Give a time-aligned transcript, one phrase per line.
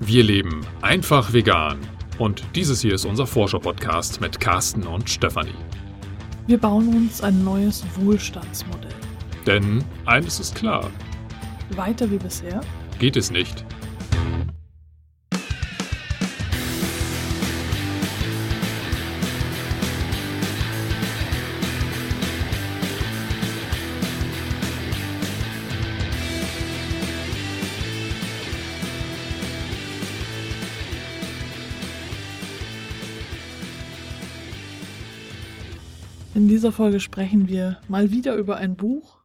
[0.00, 1.78] Wir leben einfach vegan.
[2.18, 5.50] Und dieses hier ist unser Forscher-Podcast mit Carsten und Stefanie.
[6.46, 8.94] Wir bauen uns ein neues Wohlstandsmodell.
[9.44, 10.88] Denn eines ist klar:
[11.70, 12.60] Weiter wie bisher
[13.00, 13.64] geht es nicht.
[36.58, 39.20] Dieser Folge sprechen wir mal wieder über ein Buch,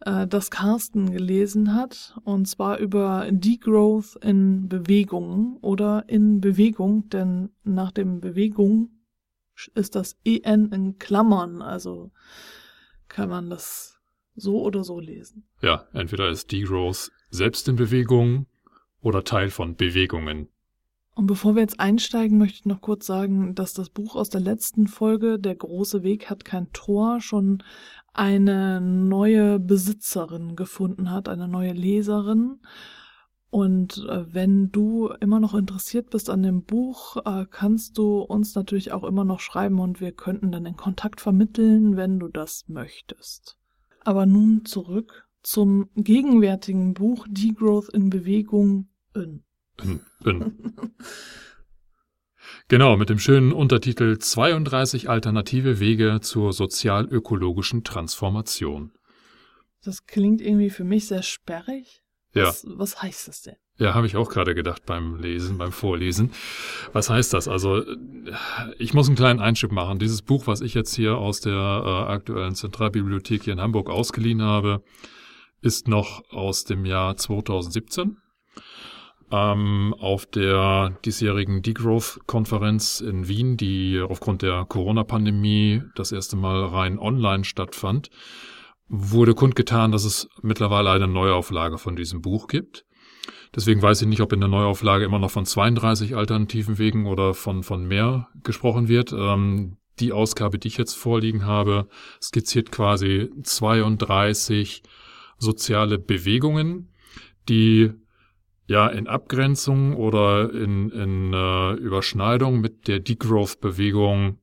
[0.00, 7.50] äh, das Carsten gelesen hat, und zwar über Degrowth in Bewegung oder in Bewegung, denn
[7.62, 8.88] nach dem Bewegung
[9.74, 12.10] ist das EN in Klammern, also
[13.08, 14.00] kann man das
[14.34, 15.46] so oder so lesen.
[15.60, 18.46] Ja, entweder ist Degrowth selbst in Bewegung
[19.02, 20.48] oder Teil von Bewegungen.
[21.20, 24.40] Und bevor wir jetzt einsteigen, möchte ich noch kurz sagen, dass das Buch aus der
[24.40, 27.62] letzten Folge, Der große Weg hat kein Tor, schon
[28.14, 32.60] eine neue Besitzerin gefunden hat, eine neue Leserin.
[33.50, 38.54] Und äh, wenn du immer noch interessiert bist an dem Buch, äh, kannst du uns
[38.54, 42.64] natürlich auch immer noch schreiben und wir könnten dann den Kontakt vermitteln, wenn du das
[42.66, 43.58] möchtest.
[44.06, 49.44] Aber nun zurück zum gegenwärtigen Buch Degrowth in Bewegung in.
[50.22, 50.64] Bin.
[52.70, 58.92] Genau, mit dem schönen Untertitel 32 alternative Wege zur sozial-ökologischen Transformation.
[59.82, 62.02] Das klingt irgendwie für mich sehr sperrig.
[62.32, 62.44] Ja.
[62.44, 63.56] Was, was heißt das denn?
[63.76, 66.30] Ja, habe ich auch gerade gedacht beim Lesen, beim Vorlesen.
[66.92, 67.48] Was heißt das?
[67.48, 67.82] Also,
[68.78, 69.98] ich muss einen kleinen Einschub machen.
[69.98, 74.42] Dieses Buch, was ich jetzt hier aus der äh, aktuellen Zentralbibliothek hier in Hamburg ausgeliehen
[74.42, 74.84] habe,
[75.60, 78.18] ist noch aus dem Jahr 2017
[79.30, 86.98] ähm, auf der diesjährigen Degrowth-Konferenz in Wien, die aufgrund der Corona-Pandemie das erste Mal rein
[86.98, 88.10] online stattfand,
[88.88, 92.84] wurde kundgetan, dass es mittlerweile eine Neuauflage von diesem Buch gibt.
[93.54, 97.34] Deswegen weiß ich nicht, ob in der Neuauflage immer noch von 32 alternativen Wegen oder
[97.34, 99.12] von, von mehr gesprochen wird.
[99.12, 101.88] Ähm, die Ausgabe, die ich jetzt vorliegen habe,
[102.22, 104.82] skizziert quasi 32
[105.38, 106.92] soziale Bewegungen,
[107.48, 107.92] die
[108.70, 114.38] ja in Abgrenzung oder in, in äh, Überschneidung mit der Degrowth-Bewegung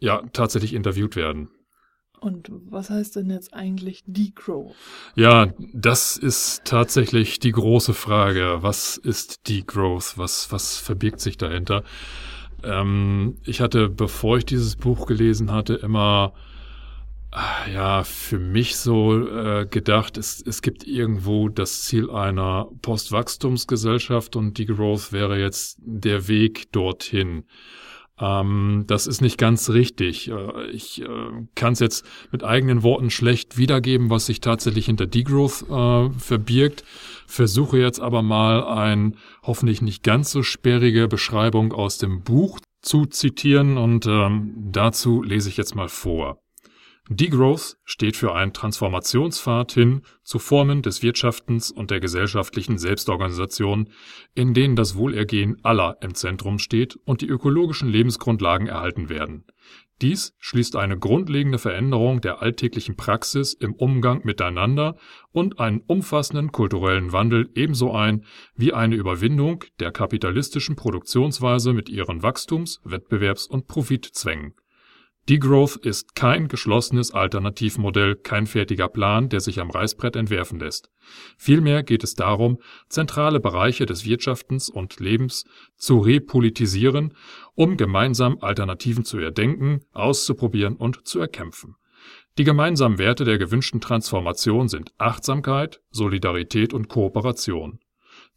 [0.00, 1.48] ja tatsächlich interviewt werden.
[2.20, 4.74] Und was heißt denn jetzt eigentlich Degrowth?
[5.14, 8.58] Ja, das ist tatsächlich die große Frage.
[8.60, 10.18] Was ist Degrowth?
[10.18, 11.82] Was, was verbirgt sich dahinter?
[12.62, 16.34] Ähm, ich hatte, bevor ich dieses Buch gelesen hatte, immer
[17.72, 24.58] ja, für mich so äh, gedacht, es, es gibt irgendwo das Ziel einer Postwachstumsgesellschaft und
[24.58, 27.44] die Growth wäre jetzt der Weg dorthin.
[28.20, 30.28] Ähm, das ist nicht ganz richtig.
[30.28, 31.06] Äh, ich äh,
[31.54, 36.84] kann es jetzt mit eigenen Worten schlecht wiedergeben, was sich tatsächlich hinter Degrowth äh, verbirgt.
[37.26, 43.06] Versuche jetzt aber mal ein hoffentlich nicht ganz so sperrige Beschreibung aus dem Buch zu
[43.06, 46.42] zitieren und ähm, dazu lese ich jetzt mal vor.
[47.12, 53.88] Degrowth steht für einen Transformationspfad hin zu Formen des Wirtschaftens und der gesellschaftlichen Selbstorganisation,
[54.36, 59.44] in denen das Wohlergehen aller im Zentrum steht und die ökologischen Lebensgrundlagen erhalten werden.
[60.00, 64.94] Dies schließt eine grundlegende Veränderung der alltäglichen Praxis im Umgang miteinander
[65.32, 72.22] und einen umfassenden kulturellen Wandel ebenso ein wie eine Überwindung der kapitalistischen Produktionsweise mit ihren
[72.22, 74.54] Wachstums-, Wettbewerbs- und Profitzwängen
[75.30, 80.90] Degrowth ist kein geschlossenes Alternativmodell, kein fertiger Plan, der sich am Reißbrett entwerfen lässt.
[81.38, 82.58] Vielmehr geht es darum,
[82.88, 85.44] zentrale Bereiche des Wirtschaftens und Lebens
[85.76, 87.14] zu repolitisieren,
[87.54, 91.76] um gemeinsam Alternativen zu erdenken, auszuprobieren und zu erkämpfen.
[92.36, 97.78] Die gemeinsamen Werte der gewünschten Transformation sind Achtsamkeit, Solidarität und Kooperation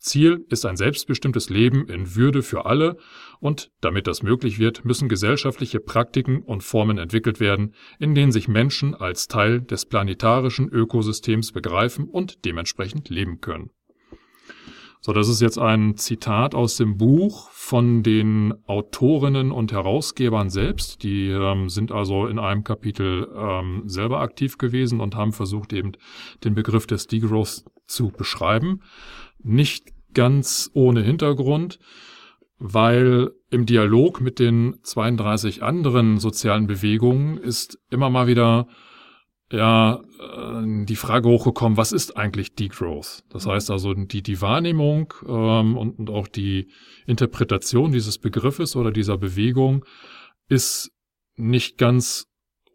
[0.04, 2.98] Ziel ist ein selbstbestimmtes Leben in Würde für alle
[3.40, 8.50] und damit das möglich wird, müssen gesellschaftliche Praktiken und Formen entwickelt werden, in denen sich
[8.50, 13.72] Menschen als Teil des planetarischen Ökosystems begreifen und dementsprechend leben können.
[15.06, 21.04] So, das ist jetzt ein Zitat aus dem Buch von den Autorinnen und Herausgebern selbst.
[21.04, 25.92] Die ähm, sind also in einem Kapitel ähm, selber aktiv gewesen und haben versucht, eben
[26.46, 28.82] den Begriff des Degrowth zu beschreiben.
[29.40, 31.80] Nicht ganz ohne Hintergrund,
[32.60, 38.68] weil im Dialog mit den 32 anderen sozialen Bewegungen ist immer mal wieder
[39.52, 43.24] ja äh, die Frage hochgekommen, was ist eigentlich Degrowth?
[43.30, 46.70] Das heißt also die, die Wahrnehmung ähm, und, und auch die
[47.06, 49.86] Interpretation dieses Begriffes oder dieser Bewegung
[50.50, 50.92] ist
[51.36, 52.28] nicht ganz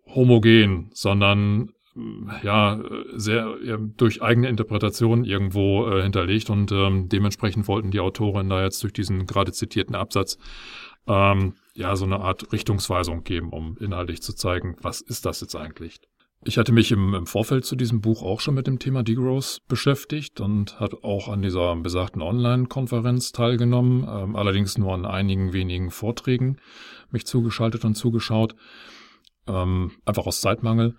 [0.06, 1.70] homogen, sondern
[2.42, 2.80] ja
[3.14, 8.62] sehr ja, durch eigene Interpretation irgendwo äh, hinterlegt und ähm, dementsprechend wollten die Autoren da
[8.62, 10.38] jetzt durch diesen gerade zitierten Absatz
[11.06, 15.56] ähm, ja so eine Art Richtungsweisung geben, um inhaltlich zu zeigen, was ist das jetzt
[15.56, 16.00] eigentlich.
[16.44, 19.58] Ich hatte mich im, im Vorfeld zu diesem Buch auch schon mit dem Thema Degrowth
[19.66, 25.90] beschäftigt und hat auch an dieser besagten Online-Konferenz teilgenommen, ähm, allerdings nur an einigen wenigen
[25.90, 26.58] Vorträgen
[27.10, 28.54] mich zugeschaltet und zugeschaut,
[29.48, 30.96] ähm, einfach aus Zeitmangel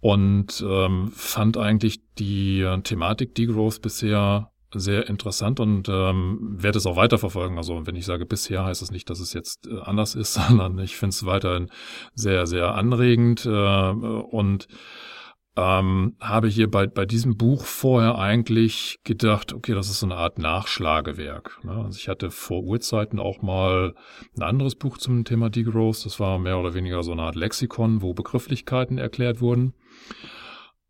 [0.00, 6.86] und ähm, fand eigentlich die äh, Thematik Degrowth bisher sehr interessant und ähm, werde es
[6.86, 7.58] auch weiterverfolgen.
[7.58, 10.78] Also wenn ich sage bisher, heißt das nicht, dass es jetzt äh, anders ist, sondern
[10.78, 11.70] ich finde es weiterhin
[12.14, 14.68] sehr, sehr anregend äh, und
[15.56, 20.14] ähm, habe hier bei, bei diesem Buch vorher eigentlich gedacht, okay, das ist so eine
[20.14, 21.58] Art Nachschlagewerk.
[21.64, 21.72] Ne?
[21.72, 23.94] Also ich hatte vor Urzeiten auch mal
[24.36, 26.06] ein anderes Buch zum Thema Degrowth.
[26.06, 29.74] Das war mehr oder weniger so eine Art Lexikon, wo Begrifflichkeiten erklärt wurden.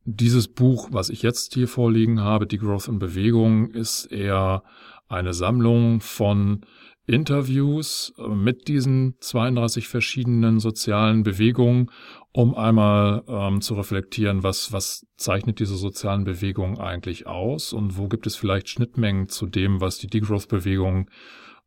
[0.04, 4.62] Dieses Buch, was ich jetzt hier vorliegen habe, Die Growth in Bewegung, ist eher
[5.08, 6.64] eine Sammlung von
[7.06, 11.90] Interviews äh, mit diesen 32 verschiedenen sozialen Bewegungen,
[12.32, 18.06] um einmal ähm, zu reflektieren, was, was zeichnet diese sozialen Bewegungen eigentlich aus und wo
[18.06, 21.10] gibt es vielleicht Schnittmengen zu dem, was die Degrowth-Bewegung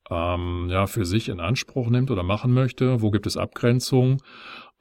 [0.10, 4.20] ähm, ja, für sich in Anspruch nimmt oder machen möchte, wo gibt es Abgrenzungen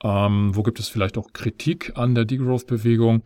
[0.03, 3.23] ähm, wo gibt es vielleicht auch Kritik an der Degrowth-Bewegung?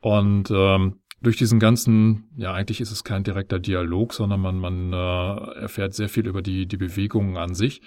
[0.00, 4.92] Und ähm, durch diesen ganzen, ja, eigentlich ist es kein direkter Dialog, sondern man, man
[4.92, 7.82] äh, erfährt sehr viel über die, die Bewegungen an sich.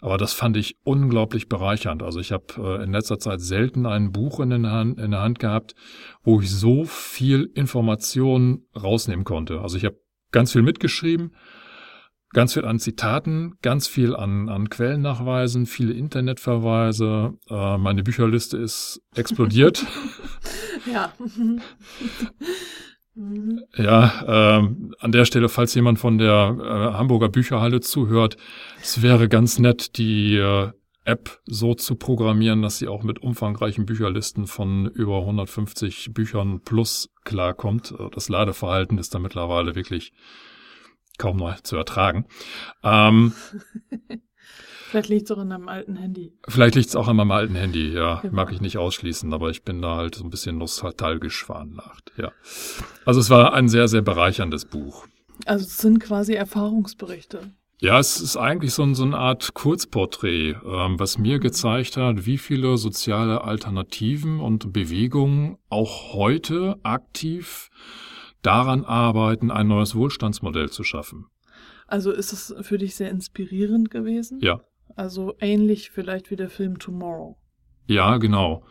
[0.00, 2.02] Aber das fand ich unglaublich bereichernd.
[2.02, 5.20] Also ich habe äh, in letzter Zeit selten ein Buch in, den Hand, in der
[5.20, 5.76] Hand gehabt,
[6.24, 9.60] wo ich so viel Information rausnehmen konnte.
[9.60, 10.00] Also ich habe
[10.32, 11.36] ganz viel mitgeschrieben,
[12.32, 17.34] ganz viel an Zitaten, ganz viel an, an Quellennachweisen, viele Internetverweise.
[17.48, 19.84] Äh, meine Bücherliste ist explodiert.
[20.90, 21.12] ja.
[23.76, 24.68] ja, äh,
[24.98, 28.36] an der Stelle, falls jemand von der äh, Hamburger Bücherhalle zuhört,
[28.80, 30.70] es wäre ganz nett, die äh,
[31.04, 37.10] App so zu programmieren, dass sie auch mit umfangreichen Bücherlisten von über 150 Büchern plus
[37.24, 37.92] klarkommt.
[37.98, 40.12] Äh, das Ladeverhalten ist da mittlerweile wirklich
[41.18, 42.26] kaum noch zu ertragen.
[42.82, 43.32] Ähm,
[44.92, 46.34] Vielleicht liegt es auch an deinem alten Handy.
[46.46, 48.20] Vielleicht liegt es auch an meinem alten Handy, ja.
[48.20, 48.34] Genau.
[48.34, 52.30] Mag ich nicht ausschließen, aber ich bin da halt so ein bisschen nostalgisch veranlagt, ja.
[53.06, 55.06] Also es war ein sehr, sehr bereicherndes Buch.
[55.46, 57.52] Also es sind quasi Erfahrungsberichte.
[57.80, 62.36] Ja, es ist eigentlich so, so eine Art Kurzporträt, ähm, was mir gezeigt hat, wie
[62.36, 67.70] viele soziale Alternativen und Bewegungen auch heute aktiv
[68.42, 71.26] daran arbeiten, ein neues Wohlstandsmodell zu schaffen.
[71.86, 74.40] Also ist es für dich sehr inspirierend gewesen?
[74.40, 74.60] Ja.
[74.96, 77.36] Also ähnlich vielleicht wie der Film Tomorrow.
[77.86, 78.64] Ja, genau.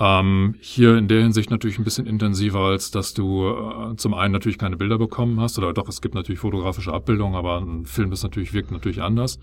[0.00, 4.32] Ähm, hier in der Hinsicht natürlich ein bisschen intensiver, als dass du äh, zum einen
[4.32, 8.12] natürlich keine Bilder bekommen hast, oder doch, es gibt natürlich fotografische Abbildungen, aber ein Film
[8.12, 9.40] ist natürlich, wirkt natürlich anders.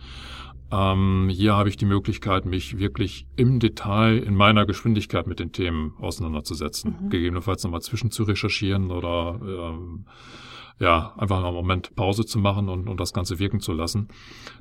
[0.75, 5.51] Ähm, hier habe ich die Möglichkeit, mich wirklich im Detail in meiner Geschwindigkeit mit den
[5.51, 6.97] Themen auseinanderzusetzen.
[7.03, 7.09] Mhm.
[7.09, 10.05] Gegebenenfalls nochmal zwischen zu recherchieren oder ähm,
[10.79, 14.09] ja, einfach einen Moment Pause zu machen und, und das Ganze wirken zu lassen.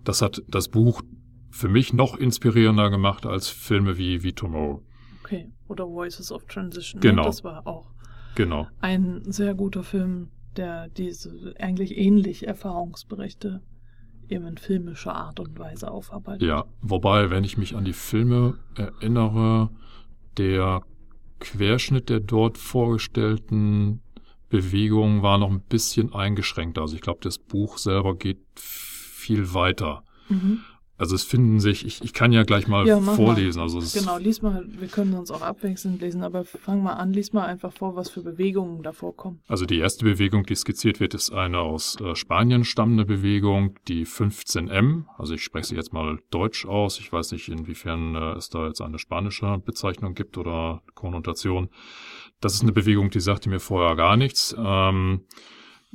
[0.05, 1.03] Das hat das Buch
[1.51, 4.83] für mich noch inspirierender gemacht als Filme wie, wie Tomorrow.
[5.25, 7.01] Okay, oder Voices of Transition.
[7.01, 7.25] Genau.
[7.25, 7.91] Das war auch
[8.37, 8.69] genau.
[8.81, 13.63] ein sehr guter Film, der diese eigentlich ähnlich Erfahrungsberichte
[14.31, 16.43] eben in filmischer Art und Weise aufarbeitet.
[16.43, 19.71] Ja, wobei, wenn ich mich an die Filme erinnere,
[20.37, 20.83] der
[21.41, 24.01] Querschnitt der dort vorgestellten
[24.49, 26.79] Bewegungen war noch ein bisschen eingeschränkt.
[26.79, 30.05] Also ich glaube, das Buch selber geht viel weiter.
[30.29, 30.61] Mhm.
[31.05, 33.59] Also es finden sich, ich, ich kann ja gleich mal ja, vorlesen.
[33.59, 33.65] Mal.
[33.65, 37.35] Also genau, lies mal, wir können uns auch abwechselnd lesen, aber fang mal an, lies
[37.35, 39.43] mal einfach vor, was für Bewegungen da vorkommen.
[39.47, 44.07] Also die erste Bewegung, die skizziert wird, ist eine aus äh, Spanien stammende Bewegung, die
[44.07, 45.05] 15M.
[45.19, 46.99] Also ich spreche sie jetzt mal deutsch aus.
[46.99, 51.69] Ich weiß nicht, inwiefern äh, es da jetzt eine spanische Bezeichnung gibt oder Konnotation.
[52.41, 54.57] Das ist eine Bewegung, die sagte mir vorher gar nichts.
[54.59, 55.21] Ähm,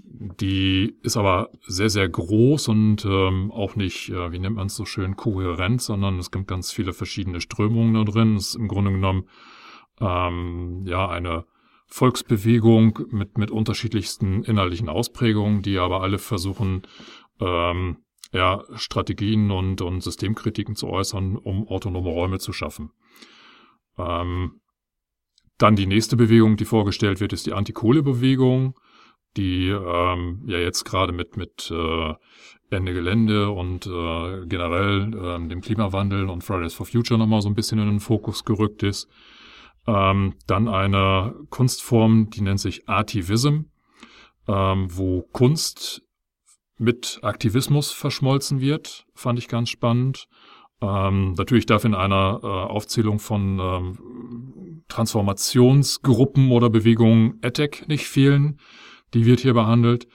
[0.03, 4.75] die ist aber sehr, sehr groß und ähm, auch nicht, äh, wie nennt man es
[4.75, 8.35] so schön, kohärent, sondern es gibt ganz viele verschiedene Strömungen da drin.
[8.35, 9.27] Es ist im Grunde genommen
[9.99, 11.45] ähm, ja eine
[11.87, 16.83] Volksbewegung mit, mit unterschiedlichsten innerlichen Ausprägungen, die aber alle versuchen,
[17.39, 17.97] ähm,
[18.31, 22.91] ja, Strategien und, und Systemkritiken zu äußern, um autonome Räume zu schaffen.
[23.97, 24.61] Ähm,
[25.57, 28.79] dann die nächste Bewegung, die vorgestellt wird, ist die Antikohlebewegung,
[29.39, 32.13] die ähm, ja jetzt gerade mit, mit äh,
[32.69, 37.55] Ende Gelände und äh, generell äh, dem Klimawandel und Fridays for Future nochmal so ein
[37.55, 39.09] bisschen in den Fokus gerückt ist.
[39.87, 43.61] Ähm, dann eine Kunstform, die nennt sich Artivism,
[44.47, 46.03] ähm, wo Kunst
[46.77, 50.27] mit Aktivismus verschmolzen wird, fand ich ganz spannend.
[50.81, 58.59] Ähm, natürlich darf in einer äh, Aufzählung von ähm, Transformationsgruppen oder Bewegungen ETEC nicht fehlen.
[59.13, 60.07] Die wird hier behandelt.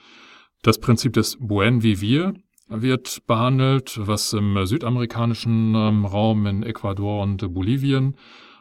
[0.61, 2.33] Das Prinzip des Buen Vivir
[2.67, 8.17] wird behandelt, was im südamerikanischen ähm, Raum in Ecuador und Bolivien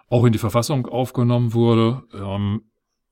[0.09, 2.03] auch in die Verfassung aufgenommen wurde.
[2.13, 2.63] Ähm,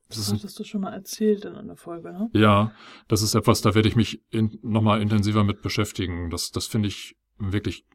[0.09, 2.29] das, das hattest du schon mal erzählt in einer Folge, ne?
[2.33, 2.71] Ja,
[3.07, 6.29] das ist etwas, da werde ich mich in, nochmal intensiver mit beschäftigen.
[6.29, 7.85] Das, das finde ich wirklich,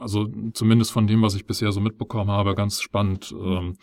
[0.00, 3.76] also zumindest von dem, was ich bisher so mitbekommen habe, ganz spannend, ähm,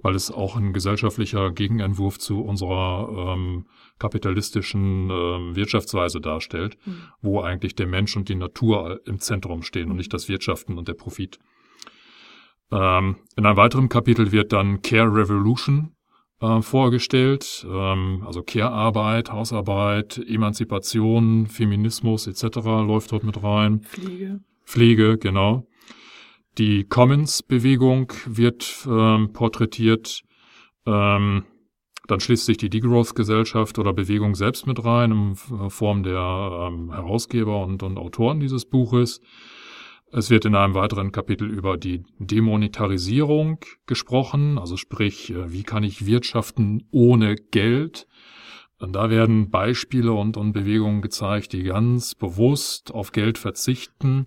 [0.00, 3.66] weil es auch ein gesellschaftlicher Gegenentwurf zu unserer ähm,
[3.98, 7.02] kapitalistischen ähm, Wirtschaftsweise darstellt, mhm.
[7.20, 10.88] wo eigentlich der Mensch und die Natur im Zentrum stehen und nicht das Wirtschaften und
[10.88, 11.38] der Profit.
[12.72, 15.95] Ähm, in einem weiteren Kapitel wird dann Care Revolution
[16.40, 22.56] äh, vorgestellt, ähm, also Care-Arbeit, Hausarbeit, Emanzipation, Feminismus etc.
[22.64, 23.80] läuft dort mit rein.
[23.80, 24.40] Pflege.
[24.64, 25.66] Pflege, genau.
[26.58, 30.22] Die Commons-Bewegung wird ähm, porträtiert.
[30.86, 31.44] Ähm,
[32.06, 37.64] dann schließt sich die Degrowth-Gesellschaft oder Bewegung selbst mit rein in Form der ähm, Herausgeber
[37.64, 39.20] und, und Autoren dieses Buches.
[40.12, 45.82] Es wird in einem weiteren Kapitel über die Demonetarisierung gesprochen, also sprich, äh, wie kann
[45.82, 48.06] ich wirtschaften ohne Geld?
[48.78, 54.26] Und da werden Beispiele und, und Bewegungen gezeigt, die ganz bewusst auf Geld verzichten,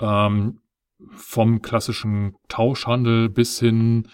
[0.00, 0.60] ähm,
[1.10, 4.08] vom klassischen Tauschhandel bis hin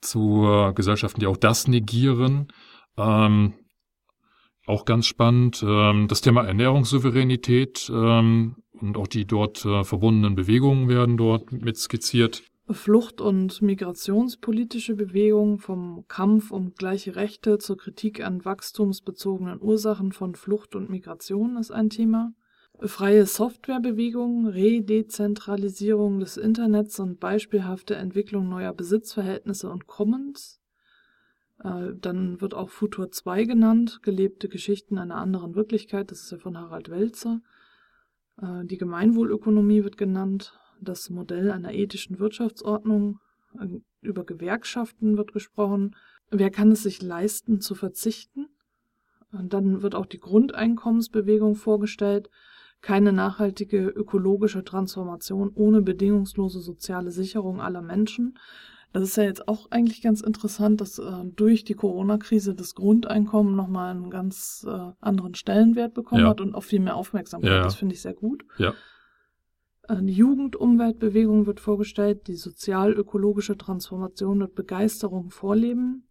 [0.00, 2.48] zu Gesellschaften, die auch das negieren.
[2.96, 3.54] Ähm,
[4.66, 5.64] auch ganz spannend.
[5.66, 11.76] Ähm, das Thema Ernährungssouveränität ähm, und auch die dort äh, verbundenen Bewegungen werden dort mit
[11.76, 12.42] skizziert.
[12.70, 20.34] Flucht- und migrationspolitische Bewegungen vom Kampf um gleiche Rechte zur Kritik an wachstumsbezogenen Ursachen von
[20.34, 22.32] Flucht und Migration ist ein Thema.
[22.80, 30.60] Freie Softwarebewegung, Redezentralisierung des Internets und beispielhafte Entwicklung neuer Besitzverhältnisse und Commons.
[31.62, 36.38] Äh, dann wird auch Futur 2 genannt, gelebte Geschichten einer anderen Wirklichkeit, das ist ja
[36.38, 37.40] von Harald Welzer.
[38.40, 43.18] Äh, die Gemeinwohlökonomie wird genannt, das Modell einer ethischen Wirtschaftsordnung,
[43.58, 43.66] äh,
[44.00, 45.96] über Gewerkschaften wird gesprochen.
[46.30, 48.48] Wer kann es sich leisten zu verzichten?
[49.32, 52.28] Und dann wird auch die Grundeinkommensbewegung vorgestellt,
[52.82, 58.38] keine nachhaltige ökologische Transformation ohne bedingungslose soziale Sicherung aller Menschen.
[58.92, 63.56] Das ist ja jetzt auch eigentlich ganz interessant, dass äh, durch die Corona-Krise das Grundeinkommen
[63.56, 66.28] nochmal einen ganz äh, anderen Stellenwert bekommen ja.
[66.28, 67.50] hat und auch viel mehr Aufmerksamkeit.
[67.50, 67.62] Ja.
[67.62, 68.44] Das finde ich sehr gut.
[68.58, 68.74] Ja.
[69.88, 76.06] Äh, die Jugendumweltbewegung wird vorgestellt, die sozial-ökologische Transformation mit Begeisterung vorleben.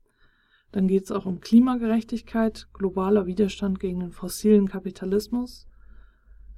[0.72, 5.68] Dann geht es auch um Klimagerechtigkeit, globaler Widerstand gegen den fossilen Kapitalismus.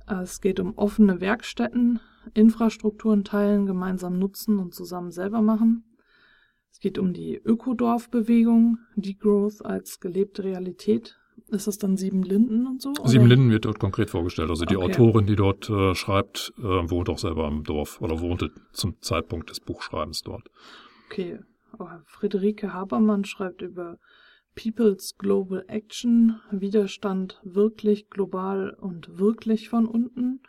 [0.07, 1.99] Äh, es geht um offene Werkstätten,
[2.33, 5.83] Infrastrukturen teilen, gemeinsam nutzen und zusammen selber machen.
[6.73, 11.19] Es geht um die Ökodorfbewegung, Degrowth als gelebte Realität.
[11.49, 12.93] Ist das dann Sieben Linden und so?
[13.05, 14.49] Sieben Linden wird dort konkret vorgestellt.
[14.49, 14.91] Also die okay.
[14.91, 19.51] Autorin, die dort äh, schreibt, äh, wohnt auch selber im Dorf oder wohnte zum Zeitpunkt
[19.51, 20.49] des Buchschreibens dort.
[21.05, 21.39] Okay.
[21.77, 23.99] Oh, Friederike Habermann schreibt über
[24.55, 30.41] People's Global Action, Widerstand wirklich global und wirklich von unten.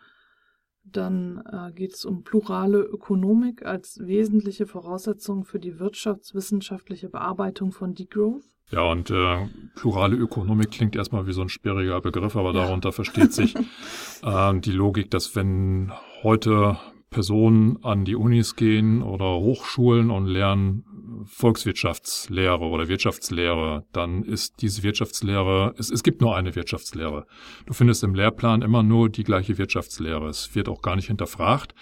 [0.84, 7.94] Dann äh, geht es um plurale Ökonomik als wesentliche Voraussetzung für die wirtschaftswissenschaftliche Bearbeitung von
[7.94, 8.44] Degrowth.
[8.70, 12.64] Ja, und äh, plurale Ökonomik klingt erstmal wie so ein sperriger Begriff, aber ja.
[12.64, 13.54] darunter versteht sich
[14.22, 16.78] äh, die Logik, dass wenn heute
[17.10, 20.84] Personen an die Unis gehen oder Hochschulen und lernen
[21.26, 27.26] Volkswirtschaftslehre oder Wirtschaftslehre, dann ist diese Wirtschaftslehre, es, es gibt nur eine Wirtschaftslehre.
[27.66, 30.28] Du findest im Lehrplan immer nur die gleiche Wirtschaftslehre.
[30.28, 31.74] Es wird auch gar nicht hinterfragt.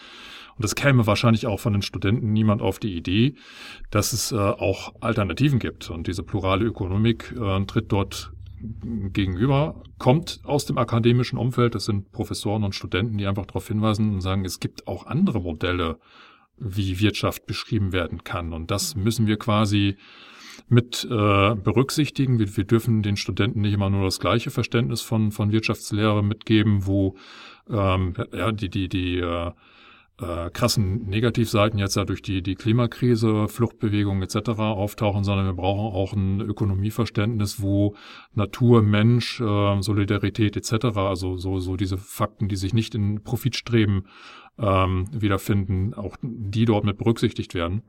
[0.56, 3.34] Und es käme wahrscheinlich auch von den Studenten niemand auf die Idee,
[3.90, 5.90] dass es äh, auch Alternativen gibt.
[5.90, 11.74] Und diese plurale Ökonomik äh, tritt dort gegenüber, kommt aus dem akademischen Umfeld.
[11.74, 15.40] Das sind Professoren und Studenten, die einfach darauf hinweisen und sagen, es gibt auch andere
[15.40, 15.98] Modelle,
[16.62, 18.52] wie Wirtschaft beschrieben werden kann.
[18.52, 19.96] Und das müssen wir quasi
[20.68, 22.38] mit äh, berücksichtigen.
[22.38, 26.86] Wir, wir dürfen den Studenten nicht immer nur das gleiche Verständnis von, von Wirtschaftslehre mitgeben,
[26.86, 27.16] wo
[27.68, 29.50] ähm, ja, die, die, die äh,
[30.20, 34.50] äh, krassen Negativseiten jetzt ja durch die, die Klimakrise, Fluchtbewegungen etc.
[34.60, 37.96] auftauchen, sondern wir brauchen auch ein Ökonomieverständnis, wo
[38.34, 44.06] Natur, Mensch, äh, Solidarität etc., also so, so diese Fakten, die sich nicht in Profitstreben
[44.58, 47.82] ähm, wiederfinden, auch die dort mit berücksichtigt werden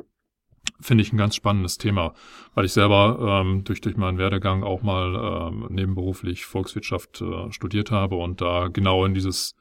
[0.80, 2.14] finde ich ein ganz spannendes Thema,
[2.54, 7.92] weil ich selber ähm, durch, durch meinen Werdegang auch mal ähm, nebenberuflich Volkswirtschaft äh, studiert
[7.92, 9.56] habe und da genau in dieses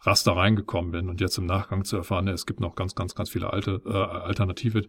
[0.00, 3.30] Raster reingekommen bin und jetzt im Nachgang zu erfahren, es gibt noch ganz, ganz, ganz
[3.30, 4.88] viele alte äh, alternative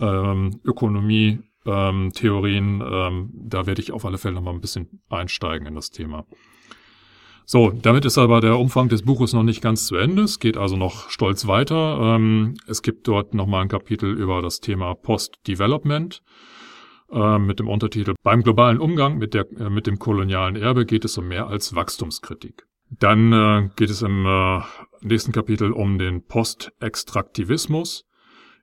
[0.00, 2.82] ähm, Ökonomie, ähm, Theorien.
[2.86, 6.24] Ähm, da werde ich auf alle Fälle noch mal ein bisschen einsteigen in das Thema.
[7.46, 10.22] So, damit ist aber der Umfang des Buches noch nicht ganz zu Ende.
[10.22, 12.16] Es geht also noch stolz weiter.
[12.16, 16.22] Ähm, es gibt dort nochmal ein Kapitel über das Thema Post-Development
[17.12, 21.04] äh, mit dem Untertitel Beim globalen Umgang mit, der, äh, mit dem kolonialen Erbe geht
[21.04, 22.66] es um mehr als Wachstumskritik.
[22.88, 24.60] Dann äh, geht es im äh,
[25.02, 28.06] nächsten Kapitel um den Postextraktivismus,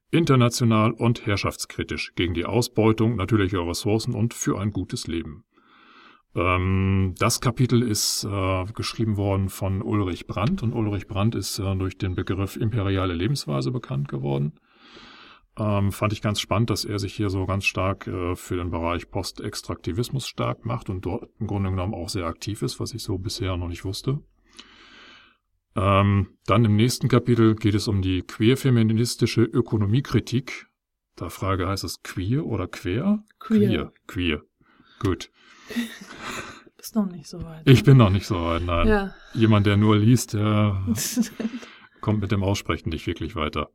[0.09, 5.43] international und herrschaftskritisch gegen die Ausbeutung natürlicher Ressourcen und für ein gutes Leben.
[6.35, 11.75] Ähm, das Kapitel ist äh, geschrieben worden von Ulrich Brandt und Ulrich Brandt ist äh,
[11.75, 14.53] durch den Begriff imperiale Lebensweise bekannt geworden.
[15.57, 18.71] Ähm, fand ich ganz spannend, dass er sich hier so ganz stark äh, für den
[18.71, 23.03] Bereich Postextraktivismus stark macht und dort im Grunde genommen auch sehr aktiv ist, was ich
[23.03, 24.19] so bisher noch nicht wusste.
[25.75, 30.67] Ähm, dann im nächsten Kapitel geht es um die queerfeministische Ökonomiekritik.
[31.17, 33.23] Da Frage heißt es queer oder quer?
[33.39, 33.67] Queer.
[33.67, 33.93] Queer.
[34.07, 34.41] queer.
[35.01, 35.31] Gut.
[36.77, 37.67] Bist noch nicht so weit.
[37.67, 38.87] Ich bin noch nicht so weit, nein.
[38.87, 39.15] Ja.
[39.33, 40.83] Jemand, der nur liest, der
[42.01, 43.69] kommt mit dem Aussprechen nicht wirklich weiter.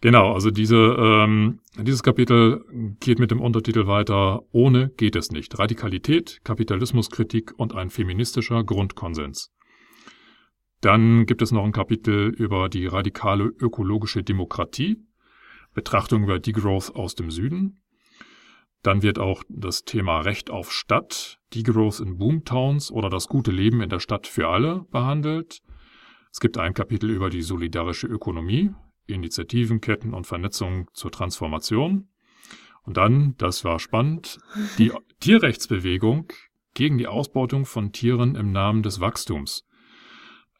[0.00, 2.64] Genau, also diese, ähm, dieses Kapitel
[3.00, 5.58] geht mit dem Untertitel weiter, ohne geht es nicht.
[5.58, 9.52] Radikalität, Kapitalismuskritik und ein feministischer Grundkonsens.
[10.80, 14.98] Dann gibt es noch ein Kapitel über die radikale ökologische Demokratie,
[15.74, 17.81] Betrachtung über Degrowth aus dem Süden.
[18.82, 23.80] Dann wird auch das Thema Recht auf Stadt, Degrowth in Boomtowns oder das gute Leben
[23.80, 25.62] in der Stadt für alle behandelt.
[26.32, 28.72] Es gibt ein Kapitel über die solidarische Ökonomie,
[29.06, 32.08] Initiativenketten und Vernetzung zur Transformation.
[32.84, 34.38] Und dann, das war spannend,
[34.78, 34.90] die
[35.20, 36.32] Tierrechtsbewegung
[36.74, 39.64] gegen die Ausbeutung von Tieren im Namen des Wachstums.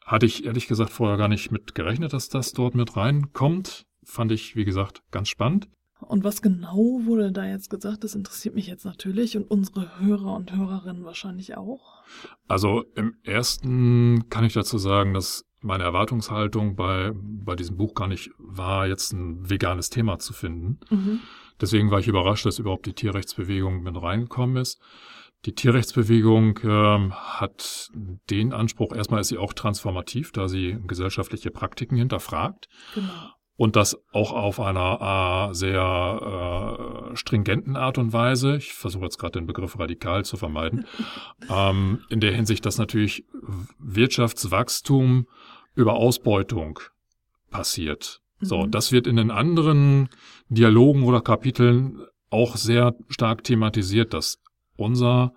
[0.05, 3.85] Hatte ich ehrlich gesagt vorher gar nicht mit gerechnet, dass das dort mit reinkommt.
[4.05, 5.67] Fand ich, wie gesagt, ganz spannend.
[6.03, 10.35] Und was genau wurde da jetzt gesagt, das interessiert mich jetzt natürlich und unsere Hörer
[10.35, 12.03] und Hörerinnen wahrscheinlich auch.
[12.47, 18.07] Also im ersten kann ich dazu sagen, dass meine Erwartungshaltung bei, bei diesem Buch gar
[18.07, 20.79] nicht war, jetzt ein veganes Thema zu finden.
[20.89, 21.19] Mhm.
[21.61, 24.81] Deswegen war ich überrascht, dass überhaupt die Tierrechtsbewegung mit reingekommen ist.
[25.45, 27.89] Die Tierrechtsbewegung äh, hat
[28.29, 32.67] den Anspruch, erstmal ist sie auch transformativ, da sie gesellschaftliche Praktiken hinterfragt.
[32.95, 38.57] Genau und das auch auf einer äh, sehr äh, stringenten Art und Weise.
[38.57, 40.85] Ich versuche jetzt gerade den Begriff radikal zu vermeiden.
[41.49, 43.25] ähm, in der Hinsicht, dass natürlich
[43.79, 45.27] Wirtschaftswachstum
[45.75, 46.79] über Ausbeutung
[47.51, 48.21] passiert.
[48.39, 48.45] Mhm.
[48.45, 50.09] So, das wird in den anderen
[50.49, 54.39] Dialogen oder Kapiteln auch sehr stark thematisiert, dass
[54.75, 55.33] unser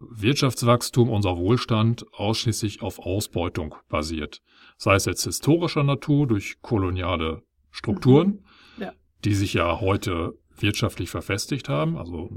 [0.00, 4.40] Wirtschaftswachstum, unser Wohlstand ausschließlich auf Ausbeutung basiert.
[4.78, 8.44] Sei es jetzt historischer Natur durch koloniale Strukturen,
[8.76, 8.82] mhm.
[8.82, 8.92] ja.
[9.24, 11.96] die sich ja heute wirtschaftlich verfestigt haben.
[11.96, 12.30] Also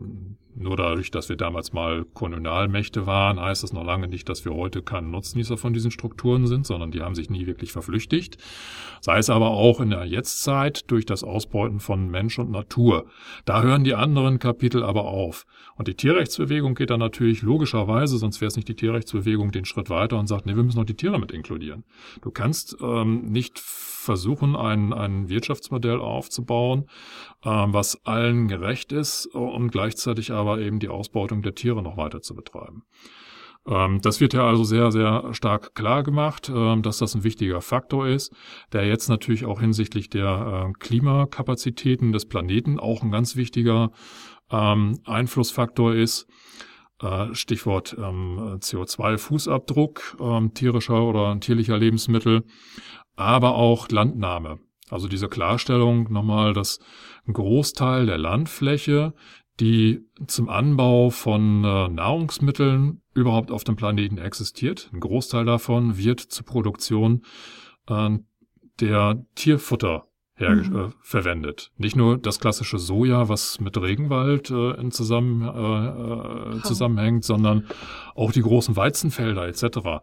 [0.55, 4.53] nur dadurch, dass wir damals mal Kolonialmächte waren, heißt das noch lange nicht, dass wir
[4.53, 8.37] heute kein Nutznießer von diesen Strukturen sind, sondern die haben sich nie wirklich verflüchtigt.
[9.01, 13.05] Sei es aber auch in der Jetztzeit durch das Ausbeuten von Mensch und Natur.
[13.45, 15.45] Da hören die anderen Kapitel aber auf.
[15.75, 19.89] Und die Tierrechtsbewegung geht dann natürlich logischerweise, sonst wäre es nicht die Tierrechtsbewegung, den Schritt
[19.89, 21.83] weiter und sagt, nee, wir müssen noch die Tiere mit inkludieren.
[22.21, 26.85] Du kannst ähm, nicht versuchen, ein, ein Wirtschaftsmodell aufzubauen,
[27.43, 32.21] ähm, was allen gerecht ist und gleichzeitig aber eben die Ausbeutung der Tiere noch weiter
[32.21, 32.83] zu betreiben.
[33.67, 37.61] Ähm, das wird ja also sehr, sehr stark klar gemacht, ähm, dass das ein wichtiger
[37.61, 38.33] Faktor ist,
[38.71, 43.91] der jetzt natürlich auch hinsichtlich der äh, Klimakapazitäten des Planeten auch ein ganz wichtiger
[44.51, 46.27] ähm, Einflussfaktor ist.
[47.01, 52.43] Äh, Stichwort ähm, CO2-Fußabdruck ähm, tierischer oder tierlicher Lebensmittel
[53.15, 54.59] aber auch Landnahme.
[54.89, 56.79] Also diese Klarstellung nochmal, dass
[57.27, 59.13] ein Großteil der Landfläche,
[59.59, 66.19] die zum Anbau von äh, Nahrungsmitteln überhaupt auf dem Planeten existiert, ein Großteil davon wird
[66.19, 67.23] zur Produktion
[67.87, 68.17] äh,
[68.79, 70.75] der Tierfutter her mhm.
[70.75, 71.71] äh, verwendet.
[71.77, 77.67] Nicht nur das klassische Soja, was mit Regenwald äh, in zusammen, äh, äh zusammenhängt, sondern
[78.15, 80.01] auch die großen Weizenfelder etc.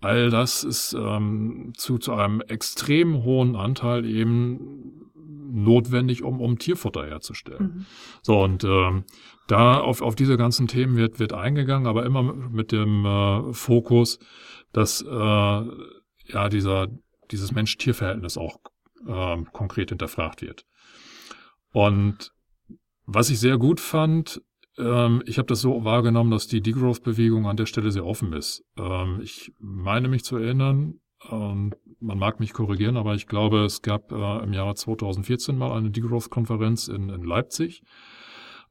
[0.00, 5.09] all das ist ähm, zu, zu einem extrem hohen Anteil eben
[5.50, 7.62] notwendig, um, um Tierfutter herzustellen.
[7.62, 7.86] Mhm.
[8.22, 9.04] So, und ähm,
[9.46, 14.18] da auf, auf diese ganzen Themen wird, wird eingegangen, aber immer mit dem äh, Fokus,
[14.72, 16.88] dass äh, ja dieser,
[17.30, 18.58] dieses Mensch-Tier-Verhältnis auch
[19.06, 20.64] äh, konkret hinterfragt wird.
[21.72, 22.32] Und
[23.06, 24.40] was ich sehr gut fand,
[24.78, 28.64] ähm, ich habe das so wahrgenommen, dass die Degrowth-Bewegung an der Stelle sehr offen ist.
[28.76, 33.82] Ähm, ich meine mich zu erinnern, ähm, man mag mich korrigieren, aber ich glaube, es
[33.82, 37.82] gab äh, im Jahre 2014 mal eine Degrowth-Konferenz in, in, Leipzig,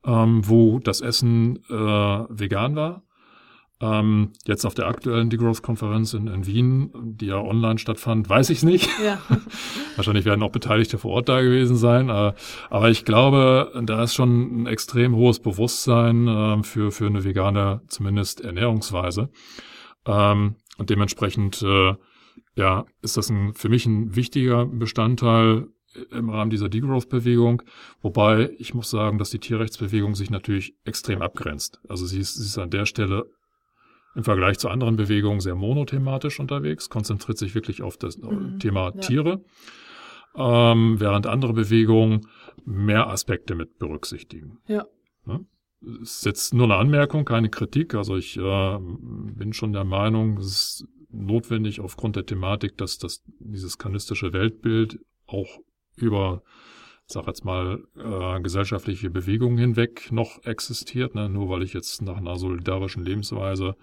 [0.04, 3.04] ähm, wo das Essen äh, vegan war.
[3.82, 8.58] Ähm, jetzt auf der aktuellen Degrowth-Konferenz in, in, Wien, die ja online stattfand, weiß ich
[8.58, 8.90] es nicht.
[9.04, 9.20] Ja.
[9.96, 12.10] Wahrscheinlich werden auch Beteiligte vor Ort da gewesen sein.
[12.10, 12.34] Äh,
[12.70, 17.82] aber ich glaube, da ist schon ein extrem hohes Bewusstsein äh, für, für eine vegane,
[17.88, 19.30] zumindest Ernährungsweise.
[20.06, 21.94] Ähm, und dementsprechend, äh,
[22.56, 25.68] ja, ist das ein, für mich ein wichtiger Bestandteil
[26.12, 27.64] im Rahmen dieser Degrowth-Bewegung,
[28.02, 31.80] wobei ich muss sagen, dass die Tierrechtsbewegung sich natürlich extrem abgrenzt.
[31.88, 33.26] Also sie ist, sie ist an der Stelle
[34.16, 38.92] im Vergleich zu anderen Bewegungen sehr monothematisch unterwegs, konzentriert sich wirklich auf das mhm, Thema
[38.94, 39.02] ja.
[39.02, 39.44] Tiere,
[40.36, 42.28] ähm, während andere Bewegungen
[42.66, 44.60] mehr Aspekte mit berücksichtigen.
[44.68, 44.86] Ja.
[45.26, 45.46] Ne?
[46.02, 47.96] ist jetzt nur eine Anmerkung, keine Kritik.
[47.96, 53.24] Also ich äh, bin schon der Meinung, es ist notwendig aufgrund der Thematik, dass das
[53.40, 55.60] dieses kanistische Weltbild auch
[55.96, 56.44] über
[57.12, 61.16] sag jetzt mal, äh, gesellschaftliche Bewegungen hinweg noch existiert.
[61.16, 61.28] Ne?
[61.28, 63.76] Nur weil ich jetzt nach einer solidarischen Lebensweise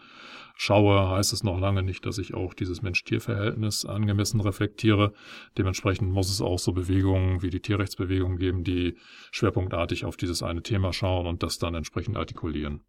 [0.54, 5.12] schaue, heißt es noch lange nicht, dass ich auch dieses Mensch-Tier-Verhältnis angemessen reflektiere.
[5.58, 8.96] Dementsprechend muss es auch so Bewegungen wie die Tierrechtsbewegung geben, die
[9.32, 12.82] schwerpunktartig auf dieses eine Thema schauen und das dann entsprechend artikulieren.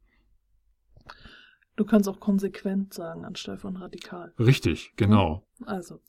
[1.78, 4.34] Du kannst auch konsequent sagen, anstelle von radikal.
[4.40, 5.48] Richtig, genau.
[5.60, 5.68] Hm?
[5.68, 6.00] Also.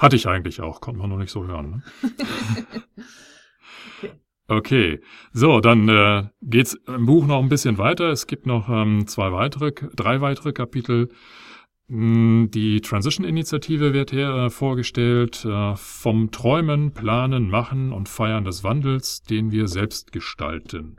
[0.00, 1.70] Hatte ich eigentlich auch, konnte man nur nicht so hören.
[1.70, 1.82] Ne?
[3.98, 4.10] okay.
[4.46, 5.00] Okay,
[5.32, 8.10] so, dann äh, geht's im Buch noch ein bisschen weiter.
[8.10, 11.08] Es gibt noch ähm, zwei weitere, drei weitere Kapitel.
[11.88, 18.64] Hm, die Transition-Initiative wird hier äh, vorgestellt, äh, vom Träumen, Planen, Machen und Feiern des
[18.64, 20.96] Wandels, den wir selbst gestalten.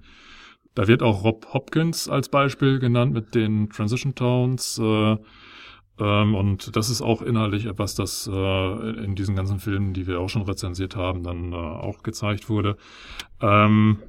[0.76, 4.78] Da wird auch Rob Hopkins als Beispiel genannt mit den Transition Towns.
[4.78, 5.18] Äh,
[5.98, 10.20] ähm, und das ist auch inhaltlich etwas, das äh, in diesen ganzen Filmen, die wir
[10.20, 12.76] auch schon rezensiert haben, dann äh, auch gezeigt wurde.
[13.42, 14.00] Ähm,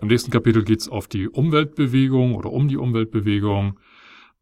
[0.00, 3.80] Im nächsten Kapitel geht's auf die Umweltbewegung oder um die Umweltbewegung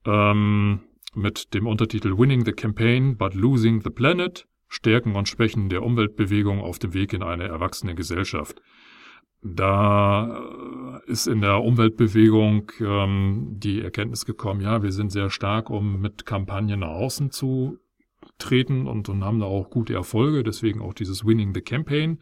[0.04, 0.80] ähm,
[1.14, 4.46] mit dem Untertitel Winning the Campaign but Losing the Planet.
[4.70, 8.60] Stärken und Schwächen der Umweltbewegung auf dem Weg in eine erwachsene Gesellschaft.
[9.42, 10.40] Da
[11.06, 16.00] äh, ist in der Umweltbewegung ähm, die Erkenntnis gekommen, ja, wir sind sehr stark, um
[16.00, 17.78] mit Kampagnen nach außen zu
[18.38, 22.18] treten und, und haben da auch gute Erfolge, deswegen auch dieses Winning the Campaign.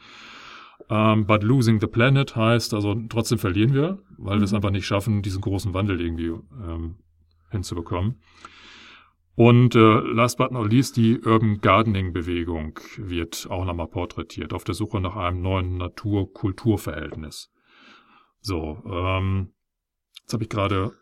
[0.88, 4.40] Um, ähm, but losing the planet heißt, also trotzdem verlieren wir, weil mhm.
[4.40, 4.56] wir es mhm.
[4.56, 6.96] einfach nicht schaffen, diesen großen Wandel irgendwie ähm,
[7.50, 8.16] hinzubekommen.
[9.36, 14.74] Und äh, last but not least, die Urban Gardening-Bewegung wird auch nochmal porträtiert, auf der
[14.74, 17.52] Suche nach einem neuen Natur-Kultur-Verhältnis.
[18.40, 19.52] So, ähm,
[20.22, 20.92] jetzt habe ich gerade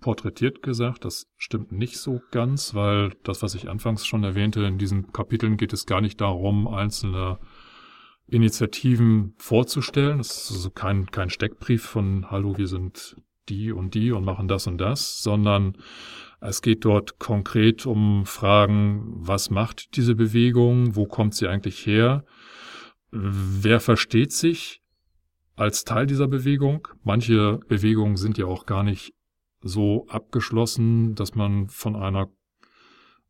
[0.00, 4.78] porträtiert gesagt, das stimmt nicht so ganz, weil das, was ich anfangs schon erwähnte, in
[4.78, 7.40] diesen Kapiteln geht es gar nicht darum, einzelne
[8.28, 10.20] Initiativen vorzustellen.
[10.20, 13.16] Es ist also kein, kein Steckbrief von Hallo, wir sind
[13.48, 15.76] die und die und machen das und das, sondern
[16.40, 22.24] es geht dort konkret um Fragen, was macht diese Bewegung, wo kommt sie eigentlich her,
[23.10, 24.82] wer versteht sich
[25.56, 26.88] als Teil dieser Bewegung.
[27.04, 29.14] Manche Bewegungen sind ja auch gar nicht
[29.60, 32.30] so abgeschlossen, dass man von einer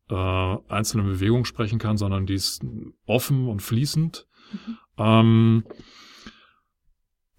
[0.09, 2.63] äh, einzelnen Bewegung sprechen kann, sondern die ist
[3.05, 4.27] offen und fließend.
[4.53, 4.77] Mhm.
[4.97, 5.63] Ähm,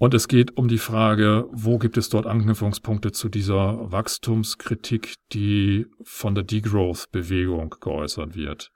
[0.03, 5.87] und es geht um die Frage, wo gibt es dort Anknüpfungspunkte zu dieser Wachstumskritik, die
[6.03, 8.73] von der Degrowth-Bewegung geäußert wird.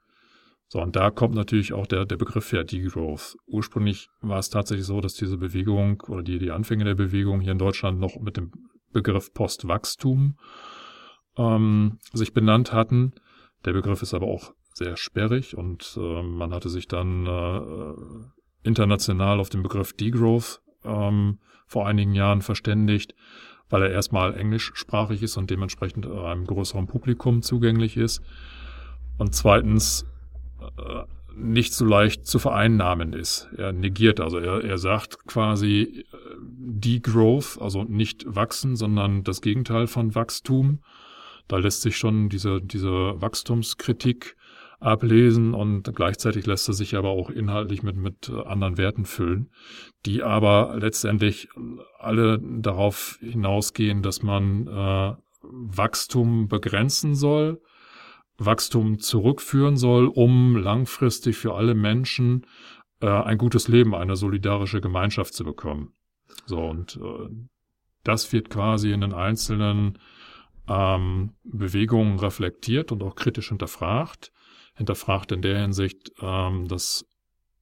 [0.69, 3.37] So, und da kommt natürlich auch der, der Begriff her, Degrowth.
[3.49, 7.51] Ursprünglich war es tatsächlich so, dass diese Bewegung oder die, die Anfänge der Bewegung hier
[7.51, 8.53] in Deutschland noch mit dem
[8.93, 10.37] Begriff Postwachstum
[11.37, 13.15] ähm, sich benannt hatten.
[13.65, 17.95] Der Begriff ist aber auch sehr sperrig und äh, man hatte sich dann äh,
[18.63, 23.15] international auf den Begriff Degrowth ähm, vor einigen Jahren verständigt,
[23.69, 28.23] weil er erstmal englischsprachig ist und dementsprechend einem größeren Publikum zugänglich ist.
[29.19, 30.07] Und zweitens
[30.61, 31.03] äh,
[31.37, 33.49] nicht so leicht zu vereinnahmen ist.
[33.57, 39.87] Er negiert, also er, er sagt quasi äh, Degrowth, also nicht wachsen, sondern das Gegenteil
[39.87, 40.81] von Wachstum.
[41.47, 44.37] Da lässt sich schon diese, diese Wachstumskritik
[44.79, 49.51] ablesen und gleichzeitig lässt er sich aber auch inhaltlich mit, mit anderen Werten füllen,
[50.05, 51.49] die aber letztendlich
[51.99, 57.61] alle darauf hinausgehen, dass man äh, Wachstum begrenzen soll,
[58.39, 62.47] Wachstum zurückführen soll, um langfristig für alle Menschen
[63.01, 65.93] äh, ein gutes Leben, eine solidarische Gemeinschaft zu bekommen.
[66.45, 67.29] So, und äh,
[68.05, 69.99] das wird quasi in den einzelnen
[70.69, 74.33] ähm, Bewegungen reflektiert und auch kritisch hinterfragt.
[74.77, 77.07] Hinterfragt in der Hinsicht, ähm, dass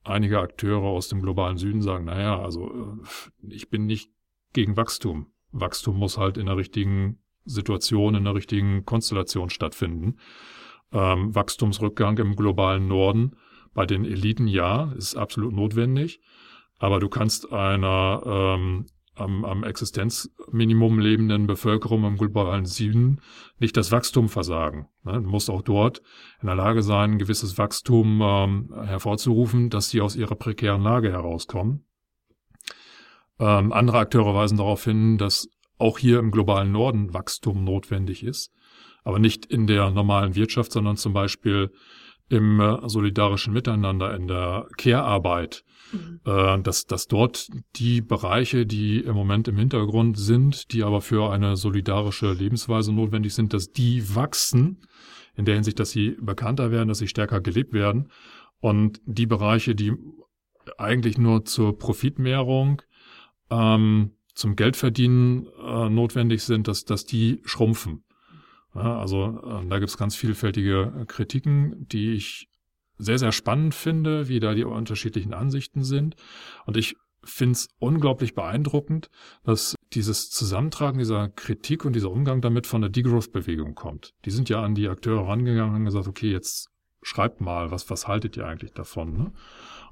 [0.03, 4.11] einige Akteure aus dem globalen Süden sagen, naja, also äh, ich bin nicht
[4.53, 5.33] gegen Wachstum.
[5.53, 10.19] Wachstum muss halt in der richtigen Situation, in der richtigen Konstellation stattfinden.
[10.93, 13.37] Ähm, Wachstumsrückgang im globalen Norden
[13.73, 16.21] bei den Eliten ja, ist absolut notwendig.
[16.79, 23.21] Aber du kannst einer ähm, am, am Existenzminimum lebenden Bevölkerung im globalen Süden
[23.59, 24.89] nicht das Wachstum versagen.
[25.05, 25.15] Ne?
[25.15, 26.03] Du musst auch dort
[26.41, 31.11] in der Lage sein, ein gewisses Wachstum ähm, hervorzurufen, dass sie aus ihrer prekären Lage
[31.11, 31.85] herauskommen.
[33.39, 35.49] Ähm, andere Akteure weisen darauf hin, dass
[35.79, 38.53] auch hier im globalen Norden Wachstum notwendig ist,
[39.03, 41.73] aber nicht in der normalen Wirtschaft, sondern zum Beispiel
[42.29, 46.21] im äh, solidarischen Miteinander, in der Care-Arbeit, mhm.
[46.25, 51.33] äh, dass, dass dort die Bereiche, die im Moment im Hintergrund sind, die aber für
[51.33, 54.83] eine solidarische Lebensweise notwendig sind, dass die wachsen,
[55.37, 58.11] in der Hinsicht, dass sie bekannter werden, dass sie stärker gelebt werden.
[58.61, 59.93] Und die Bereiche, die
[60.79, 62.83] eigentlich nur zur Profitmehrung,
[63.51, 68.05] ähm, zum Geldverdienen äh, notwendig sind, dass, dass die schrumpfen.
[68.75, 72.49] Ja, also äh, da gibt es ganz vielfältige Kritiken, die ich
[72.99, 76.17] sehr, sehr spannend finde, wie da die unterschiedlichen Ansichten sind.
[76.67, 79.09] Und ich finde es unglaublich beeindruckend,
[79.45, 84.13] dass dieses Zusammentragen dieser Kritik und dieser Umgang damit von der Degrowth-Bewegung kommt.
[84.25, 86.69] Die sind ja an die Akteure rangegangen und gesagt, okay, jetzt
[87.03, 89.17] schreibt mal, was, was haltet ihr eigentlich davon?
[89.17, 89.33] Ne?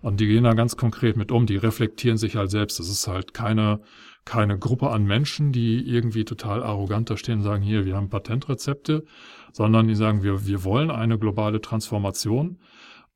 [0.01, 2.79] Und die gehen da ganz konkret mit um, die reflektieren sich halt selbst.
[2.79, 3.81] Das ist halt keine
[4.25, 8.09] keine Gruppe an Menschen, die irgendwie total arrogant da stehen und sagen, hier, wir haben
[8.09, 9.05] Patentrezepte,
[9.53, 12.59] sondern die sagen, wir, wir wollen eine globale Transformation.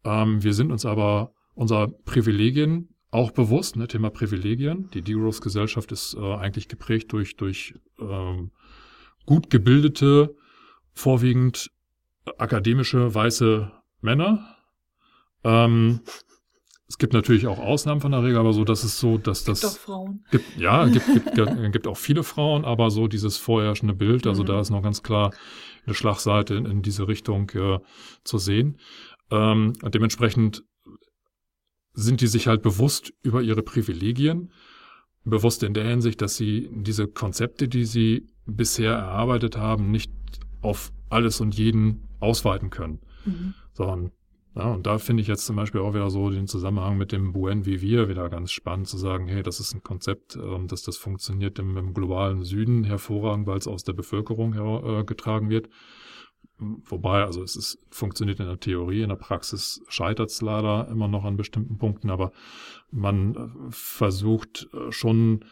[0.06, 4.88] Ähm, wir sind uns aber unserer Privilegien auch bewusst, ne, Thema Privilegien.
[4.94, 8.52] Die Degrowth-Gesellschaft ist äh, eigentlich geprägt durch, durch ähm,
[9.24, 10.34] gut gebildete,
[10.92, 11.70] vorwiegend
[12.38, 14.56] akademische weiße Männer.
[15.44, 16.00] Ähm,
[16.88, 19.60] es gibt natürlich auch Ausnahmen von der Regel, aber so, dass es so, dass das.
[19.60, 20.24] Gibt auch Frauen.
[20.30, 24.46] Gibt, ja, gibt, gibt, gibt auch viele Frauen, aber so dieses vorherrschende Bild, also mhm.
[24.46, 25.32] da ist noch ganz klar
[25.84, 27.80] eine Schlagseite in, in diese Richtung äh,
[28.22, 28.78] zu sehen.
[29.30, 30.64] Ähm, dementsprechend
[31.92, 34.52] sind die sich halt bewusst über ihre Privilegien,
[35.24, 40.12] bewusst in der Hinsicht, dass sie diese Konzepte, die sie bisher erarbeitet haben, nicht
[40.60, 43.54] auf alles und jeden ausweiten können, mhm.
[43.72, 44.12] sondern
[44.56, 47.34] ja, und da finde ich jetzt zum Beispiel auch wieder so den Zusammenhang mit dem
[47.34, 50.96] Buen Vivir wieder ganz spannend zu sagen, hey, das ist ein Konzept, ähm, dass das
[50.96, 55.68] funktioniert im, im, globalen Süden hervorragend, weil es aus der Bevölkerung hergetragen äh, wird.
[56.58, 61.06] Wobei, also es ist, funktioniert in der Theorie, in der Praxis scheitert es leider immer
[61.06, 62.32] noch an bestimmten Punkten, aber
[62.90, 65.44] man äh, versucht äh, schon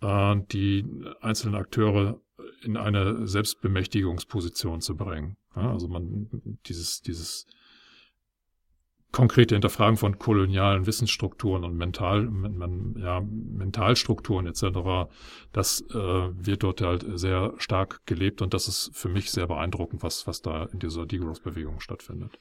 [0.00, 0.86] äh, die
[1.20, 2.20] einzelnen Akteure
[2.62, 5.36] in eine Selbstbemächtigungsposition zu bringen.
[5.54, 7.46] Also man dieses, dieses
[9.14, 12.28] konkrete Hinterfragen von kolonialen Wissensstrukturen und Mental,
[12.98, 15.08] ja, Mentalstrukturen etc.,
[15.52, 20.02] das äh, wird dort halt sehr stark gelebt und das ist für mich sehr beeindruckend,
[20.02, 22.40] was, was da in dieser Degrowth-Bewegung stattfindet.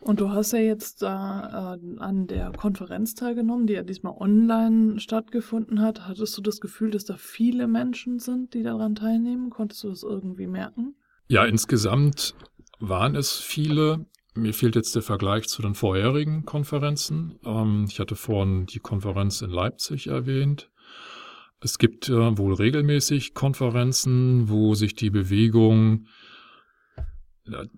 [0.00, 4.98] Und du hast ja jetzt da äh, an der Konferenz teilgenommen, die ja diesmal online
[4.98, 6.08] stattgefunden hat.
[6.08, 9.50] Hattest du das Gefühl, dass da viele Menschen sind, die daran teilnehmen?
[9.50, 10.96] Konntest du das irgendwie merken?
[11.28, 12.34] Ja, insgesamt
[12.78, 14.06] waren es viele.
[14.36, 17.38] Mir fehlt jetzt der Vergleich zu den vorherigen Konferenzen.
[17.44, 20.70] Ähm, ich hatte vorhin die Konferenz in Leipzig erwähnt.
[21.60, 26.06] Es gibt äh, wohl regelmäßig Konferenzen, wo sich die Bewegung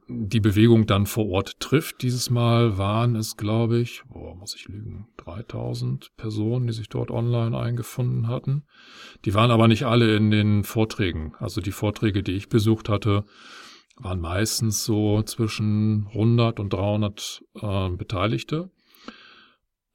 [0.08, 2.02] die Bewegung dann vor Ort trifft.
[2.02, 7.10] Dieses Mal waren es, glaube ich, oh, muss ich lügen, 3000 Personen, die sich dort
[7.10, 8.64] online eingefunden hatten.
[9.24, 11.34] Die waren aber nicht alle in den Vorträgen.
[11.38, 13.24] Also die Vorträge, die ich besucht hatte,
[13.98, 18.70] waren meistens so zwischen 100 und 300 äh, Beteiligte.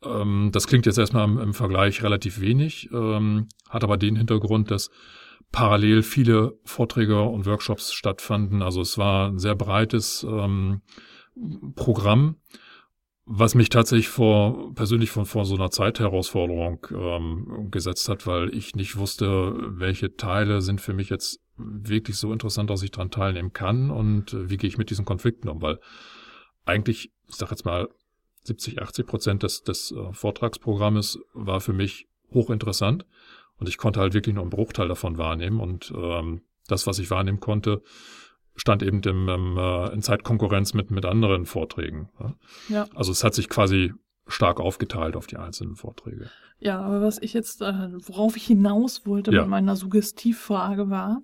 [0.03, 4.71] Ähm, das klingt jetzt erstmal im, im Vergleich relativ wenig, ähm, hat aber den Hintergrund,
[4.71, 4.89] dass
[5.51, 8.61] parallel viele Vorträge und Workshops stattfanden.
[8.61, 10.81] Also es war ein sehr breites ähm,
[11.75, 12.37] Programm
[13.25, 18.75] was mich tatsächlich vor, persönlich von vor so einer Zeitherausforderung ähm, gesetzt hat, weil ich
[18.75, 23.53] nicht wusste, welche Teile sind für mich jetzt wirklich so interessant, dass ich daran teilnehmen
[23.53, 25.79] kann und äh, wie gehe ich mit diesen Konflikten um, weil
[26.65, 27.87] eigentlich, ich sag jetzt mal,
[28.43, 33.05] 70, 80 Prozent des, des äh, Vortragsprogrammes war für mich hochinteressant
[33.57, 37.09] und ich konnte halt wirklich nur einen Bruchteil davon wahrnehmen und ähm, das, was ich
[37.09, 37.83] wahrnehmen konnte,
[38.55, 42.09] stand eben im, im, äh, in Zeitkonkurrenz mit, mit anderen Vorträgen.
[42.69, 42.87] Ja.
[42.93, 43.93] Also es hat sich quasi
[44.27, 46.29] stark aufgeteilt auf die einzelnen Vorträge.
[46.59, 49.41] Ja, aber was ich jetzt, äh, worauf ich hinaus wollte ja.
[49.41, 51.21] mit meiner Suggestivfrage war,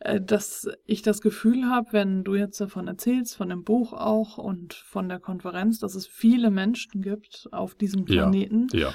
[0.00, 4.36] äh, dass ich das Gefühl habe, wenn du jetzt davon erzählst, von dem Buch auch
[4.36, 8.80] und von der Konferenz, dass es viele Menschen gibt auf diesem Planeten, ja.
[8.80, 8.92] Ja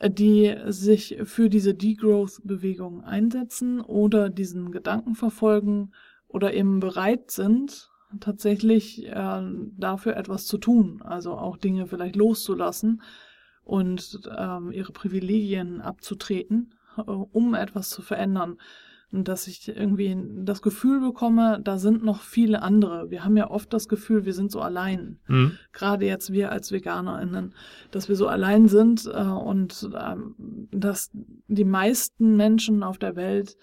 [0.00, 5.92] äh, die sich für diese Degrowth-Bewegung einsetzen oder diesen Gedanken verfolgen
[6.32, 9.42] oder eben bereit sind, tatsächlich äh,
[9.76, 13.02] dafür etwas zu tun, also auch Dinge vielleicht loszulassen
[13.62, 18.58] und ähm, ihre Privilegien abzutreten, äh, um etwas zu verändern.
[19.12, 23.10] Und dass ich irgendwie das Gefühl bekomme, da sind noch viele andere.
[23.10, 25.18] Wir haben ja oft das Gefühl, wir sind so allein.
[25.26, 25.58] Mhm.
[25.72, 27.54] Gerade jetzt wir als VeganerInnen,
[27.90, 31.10] dass wir so allein sind äh, und ähm, dass
[31.48, 33.56] die meisten Menschen auf der Welt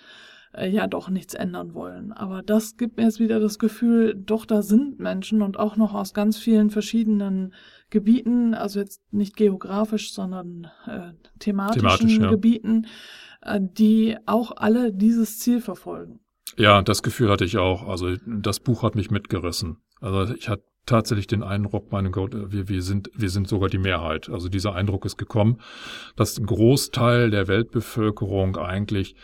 [0.53, 2.11] äh, ja doch nichts ändern wollen.
[2.11, 5.93] Aber das gibt mir jetzt wieder das Gefühl, doch da sind Menschen und auch noch
[5.93, 7.53] aus ganz vielen verschiedenen
[7.89, 12.29] Gebieten, also jetzt nicht geografisch, sondern äh, thematischen Thematisch, ja.
[12.29, 12.87] Gebieten,
[13.41, 16.19] äh, die auch alle dieses Ziel verfolgen.
[16.57, 17.87] Ja, das Gefühl hatte ich auch.
[17.87, 19.77] Also das Buch hat mich mitgerissen.
[20.01, 23.77] Also ich hatte tatsächlich den Eindruck, meine Gott, wir, wir sind, wir sind sogar die
[23.77, 24.29] Mehrheit.
[24.29, 25.59] Also dieser Eindruck ist gekommen,
[26.15, 29.15] dass ein Großteil der Weltbevölkerung eigentlich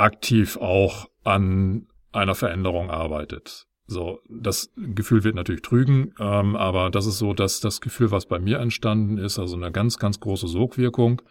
[0.00, 3.66] aktiv auch an einer Veränderung arbeitet.
[3.86, 8.26] So, das Gefühl wird natürlich trügen, ähm, aber das ist so, dass das Gefühl, was
[8.26, 11.22] bei mir entstanden ist, also eine ganz, ganz große Sogwirkung.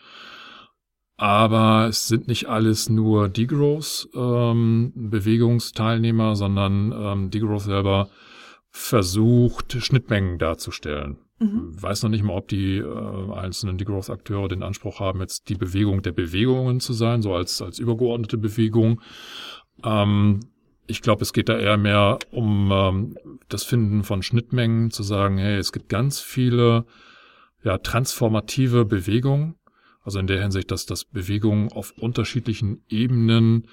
[1.15, 8.10] Aber es sind nicht alles nur Degrowth-Bewegungsteilnehmer, ähm, sondern ähm, Degrowth selber
[8.71, 11.17] versucht, Schnittmengen darzustellen.
[11.39, 11.82] Mhm.
[11.82, 16.02] Weiß noch nicht mal, ob die äh, einzelnen Degrowth-Akteure den Anspruch haben, jetzt die Bewegung
[16.02, 19.02] der Bewegungen zu sein, so als, als übergeordnete Bewegung.
[19.84, 20.41] Ähm,
[20.88, 25.38] ich glaube, es geht da eher mehr um ähm, das Finden von Schnittmengen, zu sagen,
[25.38, 26.86] hey, es gibt ganz viele
[27.63, 29.56] ja, transformative Bewegungen.
[30.04, 33.67] Also in der Hinsicht, dass das Bewegungen auf unterschiedlichen Ebenen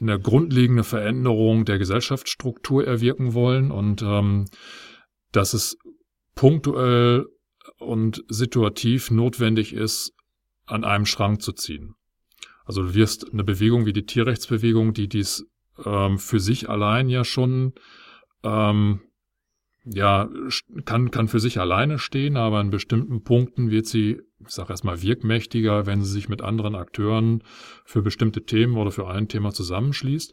[0.00, 4.44] eine grundlegende Veränderung der Gesellschaftsstruktur erwirken wollen und ähm,
[5.32, 5.78] dass es
[6.34, 7.26] punktuell
[7.78, 10.12] und situativ notwendig ist,
[10.66, 11.94] an einem Schrank zu ziehen.
[12.64, 15.46] Also du wirst eine Bewegung wie die Tierrechtsbewegung, die dies
[15.84, 17.74] ähm, für sich allein ja schon
[18.42, 19.00] ähm,
[19.84, 20.30] ja
[20.86, 25.02] kann kann für sich alleine stehen, aber in bestimmten Punkten wird sie, ich sage erstmal
[25.02, 27.42] wirkmächtiger, wenn sie sich mit anderen Akteuren
[27.84, 30.32] für bestimmte Themen oder für ein Thema zusammenschließt.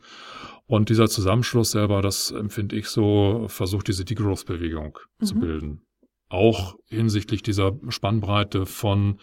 [0.68, 5.26] Und dieser Zusammenschluss selber, das empfinde ich so, versucht diese Degrowth-Bewegung mhm.
[5.26, 5.82] zu bilden
[6.32, 9.20] auch hinsichtlich dieser Spannbreite von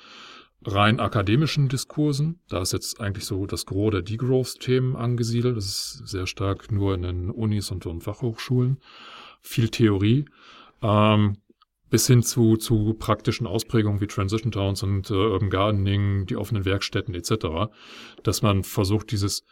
[0.65, 2.41] rein akademischen Diskursen.
[2.49, 5.57] Da ist jetzt eigentlich so das Gros der Degrowth-Themen angesiedelt.
[5.57, 8.79] Das ist sehr stark nur in den Unis und, und Fachhochschulen.
[9.41, 10.27] Viel Theorie.
[10.83, 11.39] Ähm,
[11.91, 16.67] bis hin zu, zu praktischen Ausprägungen wie Transition Towns und äh, Urban Gardening, die offenen
[16.67, 17.71] Werkstätten etc.,
[18.23, 19.45] dass man versucht, dieses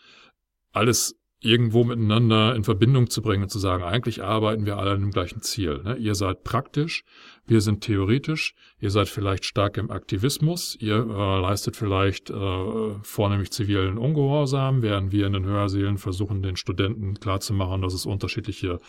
[0.73, 5.01] alles irgendwo miteinander in Verbindung zu bringen und zu sagen, eigentlich arbeiten wir alle an
[5.01, 5.83] dem gleichen Ziel.
[5.85, 5.97] Ne?
[5.97, 7.05] Ihr seid praktisch,
[7.47, 13.51] wir sind theoretisch, ihr seid vielleicht stark im Aktivismus, ihr äh, leistet vielleicht äh, vornehmlich
[13.51, 18.81] zivilen Ungehorsam, während wir in den Hörsälen versuchen, den Studenten klarzumachen, dass es unterschiedliche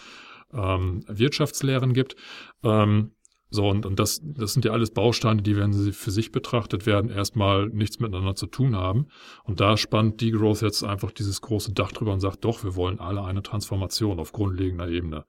[0.53, 2.15] ähm, Wirtschaftslehren gibt.
[2.63, 3.11] Ähm,
[3.49, 6.85] so, und, und das, das sind ja alles Bausteine, die, wenn sie für sich betrachtet
[6.85, 9.07] werden, erstmal nichts miteinander zu tun haben.
[9.45, 12.99] Und da spannt Degrowth jetzt einfach dieses große Dach drüber und sagt, doch, wir wollen
[12.99, 15.25] alle eine Transformation auf grundlegender Ebene.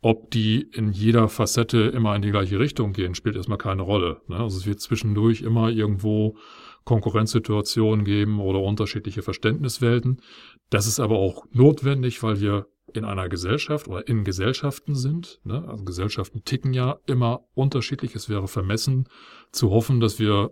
[0.00, 4.20] Ob die in jeder Facette immer in die gleiche Richtung gehen, spielt erstmal keine Rolle.
[4.26, 4.36] Ne?
[4.36, 6.36] Also es wird zwischendurch immer irgendwo
[6.84, 10.22] Konkurrenzsituationen geben oder unterschiedliche Verständniswelten.
[10.70, 15.40] Das ist aber auch notwendig, weil wir in einer Gesellschaft oder in Gesellschaften sind.
[15.44, 15.66] Ne?
[15.68, 18.14] Also Gesellschaften ticken ja immer unterschiedlich.
[18.14, 19.08] Es wäre vermessen
[19.52, 20.50] zu hoffen, dass wir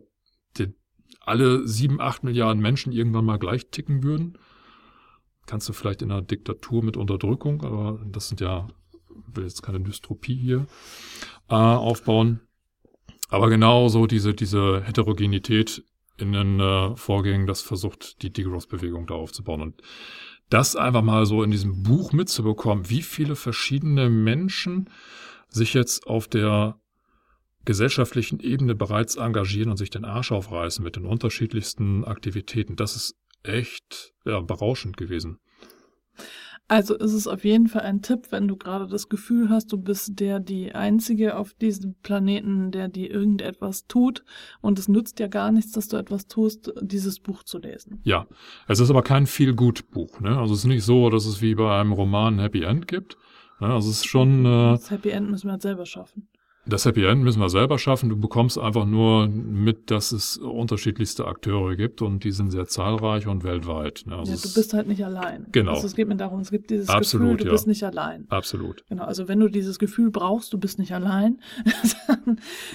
[0.56, 0.74] die,
[1.20, 4.38] alle sieben, acht Milliarden Menschen irgendwann mal gleich ticken würden.
[5.46, 8.68] Kannst du vielleicht in einer Diktatur mit Unterdrückung, aber das sind ja,
[9.32, 10.66] will jetzt keine Dystropie hier
[11.48, 12.40] äh, aufbauen.
[13.28, 15.84] Aber genau so diese, diese Heterogenität
[16.16, 19.60] in den äh, Vorgängen, das versucht die Degrowth-Bewegung da aufzubauen.
[19.60, 19.82] Und
[20.48, 24.90] das einfach mal so in diesem Buch mitzubekommen, wie viele verschiedene Menschen
[25.48, 26.78] sich jetzt auf der
[27.64, 32.76] gesellschaftlichen Ebene bereits engagieren und sich den Arsch aufreißen mit den unterschiedlichsten Aktivitäten.
[32.76, 35.38] Das ist echt ja, berauschend gewesen.
[36.68, 39.78] Also ist es auf jeden Fall ein Tipp, wenn du gerade das Gefühl hast, du
[39.78, 44.24] bist der die Einzige auf diesem Planeten, der dir irgendetwas tut
[44.60, 48.00] und es nützt ja gar nichts, dass du etwas tust, dieses Buch zu lesen.
[48.02, 48.26] Ja,
[48.66, 50.20] es ist aber kein Feel-Good-Buch.
[50.20, 50.36] Ne?
[50.36, 53.16] Also es ist nicht so, dass es wie bei einem Roman ein Happy End gibt.
[53.60, 53.68] Ne?
[53.68, 54.44] Also es ist schon...
[54.44, 56.28] Äh, das Happy End müssen wir halt selber schaffen.
[56.68, 58.08] Das Happy End müssen wir selber schaffen.
[58.08, 63.28] Du bekommst einfach nur mit, dass es unterschiedlichste Akteure gibt und die sind sehr zahlreich
[63.28, 64.02] und weltweit.
[64.06, 64.16] Ne?
[64.16, 65.46] Also ja, du bist halt nicht allein.
[65.52, 65.74] Genau.
[65.74, 67.52] Also es geht mir darum, es gibt dieses Absolut, Gefühl, du ja.
[67.52, 68.26] bist nicht allein.
[68.30, 68.84] Absolut.
[68.88, 71.38] Genau, also wenn du dieses Gefühl brauchst, du bist nicht allein,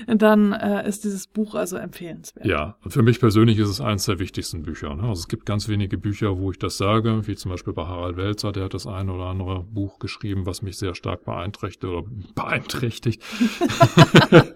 [0.08, 2.46] dann, dann äh, ist dieses Buch also empfehlenswert.
[2.46, 4.96] Ja, und für mich persönlich ist es eines der wichtigsten Bücher.
[4.96, 5.04] Ne?
[5.04, 8.16] Also es gibt ganz wenige Bücher, wo ich das sage, wie zum Beispiel bei Harald
[8.16, 12.08] Welzer, der hat das ein oder andere Buch geschrieben, was mich sehr stark beeinträchtigt oder
[12.36, 13.22] beeinträchtigt.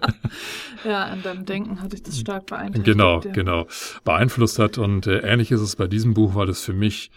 [0.86, 2.86] ja, an deinem Denken hatte ich das stark beeinträchtigt.
[2.86, 3.32] Genau, ja.
[3.32, 3.68] genau.
[4.04, 4.78] Beeinflusst hat.
[4.78, 7.12] Und äh, ähnlich ist es bei diesem Buch, weil es für mich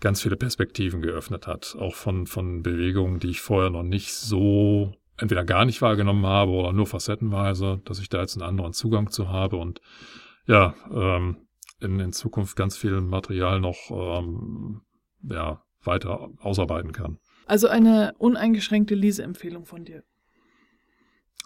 [0.00, 1.76] ganz viele Perspektiven geöffnet hat.
[1.78, 6.50] Auch von, von Bewegungen, die ich vorher noch nicht so entweder gar nicht wahrgenommen habe
[6.52, 9.80] oder nur facettenweise, dass ich da jetzt einen anderen Zugang zu habe und
[10.46, 11.36] ja, ähm,
[11.80, 14.82] in, in Zukunft ganz viel Material noch ähm,
[15.22, 17.18] ja, weiter ausarbeiten kann.
[17.46, 20.04] Also eine uneingeschränkte Leseempfehlung von dir.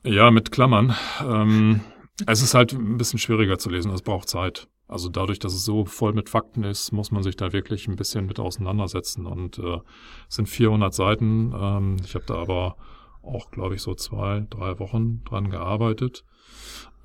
[0.07, 0.95] Ja, mit Klammern.
[1.21, 1.81] Ähm,
[2.29, 4.69] es ist halt ein bisschen schwieriger zu lesen, es braucht Zeit.
[4.87, 7.97] Also dadurch, dass es so voll mit Fakten ist, muss man sich da wirklich ein
[7.97, 9.27] bisschen mit auseinandersetzen.
[9.27, 9.79] Und äh,
[10.29, 11.53] es sind 400 Seiten.
[11.59, 12.77] Ähm, ich habe da aber
[13.21, 16.25] auch, glaube ich, so zwei, drei Wochen dran gearbeitet.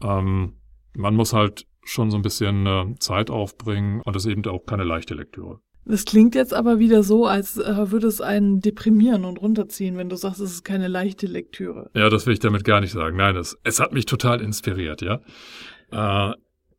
[0.04, 0.58] Ähm,
[0.94, 4.68] man muss halt schon so ein bisschen äh, Zeit aufbringen und es ist eben auch
[4.68, 5.60] keine leichte Lektüre.
[5.86, 10.10] Das klingt jetzt aber wieder so, als äh, würde es einen deprimieren und runterziehen, wenn
[10.10, 11.90] du sagst, es ist keine leichte Lektüre.
[11.96, 13.18] Ja, das will ich damit gar nicht sagen.
[13.18, 15.22] Nein, es, es hat mich total inspiriert, ja.
[15.92, 16.34] Äh,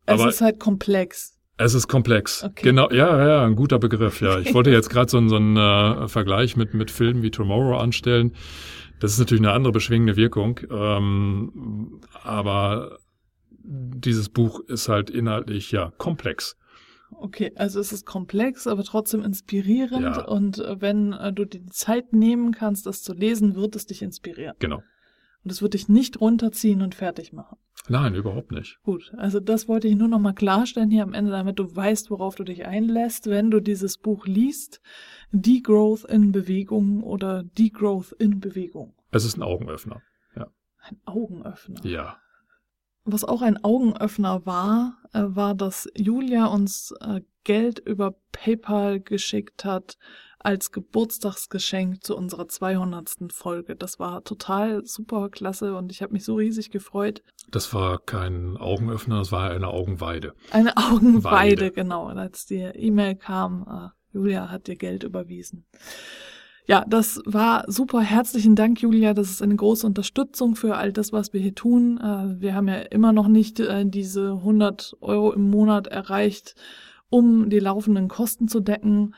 [0.05, 1.37] es ist halt komplex.
[1.57, 2.43] Es ist komplex.
[2.43, 2.63] Okay.
[2.63, 4.39] Genau, ja, ja, ein guter Begriff, ja.
[4.39, 8.33] Ich wollte jetzt gerade so, so einen äh, Vergleich mit, mit Filmen wie Tomorrow anstellen.
[8.99, 10.59] Das ist natürlich eine andere beschwingende Wirkung.
[10.71, 12.99] Ähm, aber
[13.63, 16.57] dieses Buch ist halt inhaltlich ja komplex.
[17.19, 20.17] Okay, also es ist komplex, aber trotzdem inspirierend.
[20.17, 20.25] Ja.
[20.25, 23.85] Und äh, wenn äh, du dir die Zeit nehmen kannst, das zu lesen, wird es
[23.85, 24.55] dich inspirieren.
[24.59, 24.81] Genau.
[25.43, 27.57] Und es wird dich nicht runterziehen und fertig machen.
[27.89, 28.79] Nein, überhaupt nicht.
[28.83, 32.09] Gut, also das wollte ich nur noch mal klarstellen hier am Ende, damit du weißt,
[32.11, 34.81] worauf du dich einlässt, wenn du dieses Buch liest.
[35.33, 38.93] Degrowth in Bewegung oder Degrowth in Bewegung.
[39.11, 40.01] Es ist ein Augenöffner.
[40.35, 40.47] Ja.
[40.81, 41.85] Ein Augenöffner.
[41.85, 42.17] Ja.
[43.05, 49.65] Was auch ein Augenöffner war, äh, war, dass Julia uns äh, Geld über PayPal geschickt
[49.65, 49.97] hat
[50.39, 53.31] als Geburtstagsgeschenk zu unserer 200.
[53.31, 53.75] Folge.
[53.75, 57.23] Das war total super klasse und ich habe mich so riesig gefreut.
[57.49, 60.33] Das war kein Augenöffner, das war eine Augenweide.
[60.51, 61.71] Eine Augenweide, Weide.
[61.71, 62.07] genau.
[62.07, 65.65] Als die E-Mail kam, äh, Julia hat dir Geld überwiesen.
[66.65, 67.99] Ja, das war super.
[67.99, 69.13] Herzlichen Dank, Julia.
[69.13, 71.97] Das ist eine große Unterstützung für all das, was wir hier tun.
[71.97, 76.55] Äh, wir haben ja immer noch nicht äh, diese 100 Euro im Monat erreicht,
[77.09, 79.13] um die laufenden Kosten zu decken.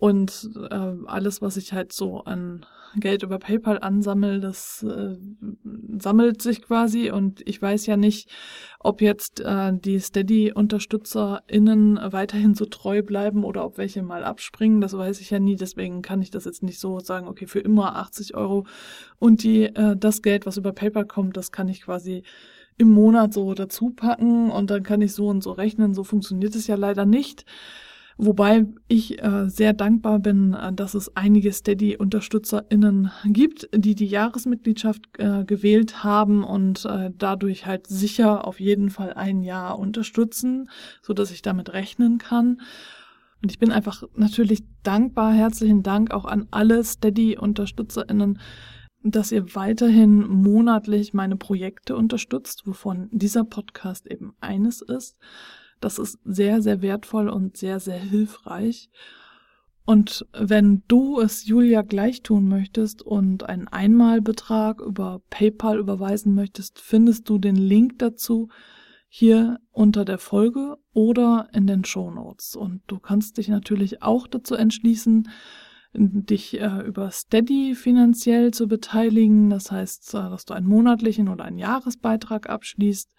[0.00, 2.64] Und äh, alles, was ich halt so an
[2.96, 5.18] Geld über PayPal ansammle, das äh,
[5.98, 7.10] sammelt sich quasi.
[7.10, 8.30] Und ich weiß ja nicht,
[8.78, 14.96] ob jetzt äh, die Steady-UnterstützerInnen weiterhin so treu bleiben oder ob welche mal abspringen, das
[14.96, 17.96] weiß ich ja nie, deswegen kann ich das jetzt nicht so sagen, okay, für immer
[17.96, 18.64] 80 Euro.
[19.18, 22.22] Und die äh, das Geld, was über PayPal kommt, das kann ich quasi
[22.78, 24.50] im Monat so dazu packen.
[24.50, 27.44] Und dann kann ich so und so rechnen, so funktioniert es ja leider nicht.
[28.22, 35.04] Wobei ich äh, sehr dankbar bin, äh, dass es einige Steady-UnterstützerInnen gibt, die die Jahresmitgliedschaft
[35.16, 40.68] äh, gewählt haben und äh, dadurch halt sicher auf jeden Fall ein Jahr unterstützen,
[41.00, 42.60] so dass ich damit rechnen kann.
[43.42, 48.38] Und ich bin einfach natürlich dankbar, herzlichen Dank auch an alle Steady-UnterstützerInnen,
[49.02, 55.16] dass ihr weiterhin monatlich meine Projekte unterstützt, wovon dieser Podcast eben eines ist.
[55.80, 58.90] Das ist sehr, sehr wertvoll und sehr, sehr hilfreich.
[59.86, 66.78] Und wenn du es Julia gleich tun möchtest und einen Einmalbetrag über PayPal überweisen möchtest,
[66.78, 68.48] findest du den Link dazu
[69.08, 72.54] hier unter der Folge oder in den Show Notes.
[72.54, 75.28] Und du kannst dich natürlich auch dazu entschließen,
[75.92, 79.50] dich äh, über Steady finanziell zu beteiligen.
[79.50, 83.12] Das heißt, äh, dass du einen monatlichen oder einen Jahresbeitrag abschließt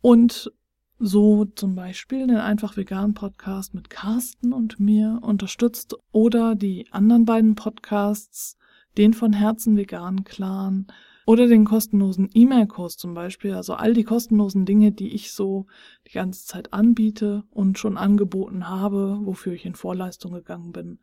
[0.00, 0.50] und
[0.98, 7.24] so zum Beispiel den Einfach Vegan Podcast mit Carsten und mir unterstützt oder die anderen
[7.24, 8.56] beiden Podcasts,
[8.96, 10.86] den von Herzen Vegan Clan
[11.26, 13.52] Oder den kostenlosen E-Mail-Kurs zum Beispiel.
[13.54, 15.66] Also all die kostenlosen Dinge, die ich so
[16.06, 21.00] die ganze Zeit anbiete und schon angeboten habe, wofür ich in Vorleistung gegangen bin.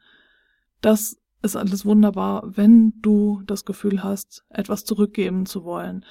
[0.81, 6.05] Das ist alles wunderbar, wenn du das Gefühl hast, etwas zurückgeben zu wollen.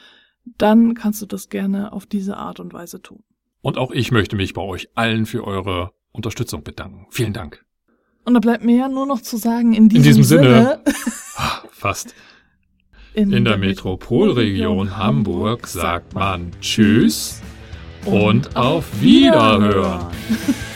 [0.44, 3.24] Dann kannst du das gerne auf diese Art und Weise tun.
[3.62, 7.06] Und auch ich möchte mich bei euch allen für eure Unterstützung bedanken.
[7.10, 7.64] Vielen Dank.
[8.24, 10.96] Und da bleibt mir ja nur noch zu sagen, in diesem, In diesem Sinne, Sinne
[11.36, 12.14] Ah, fast.
[13.14, 17.40] In der Metropolregion Hamburg sagt man Tschüss
[18.06, 20.06] und auf Wiederhören.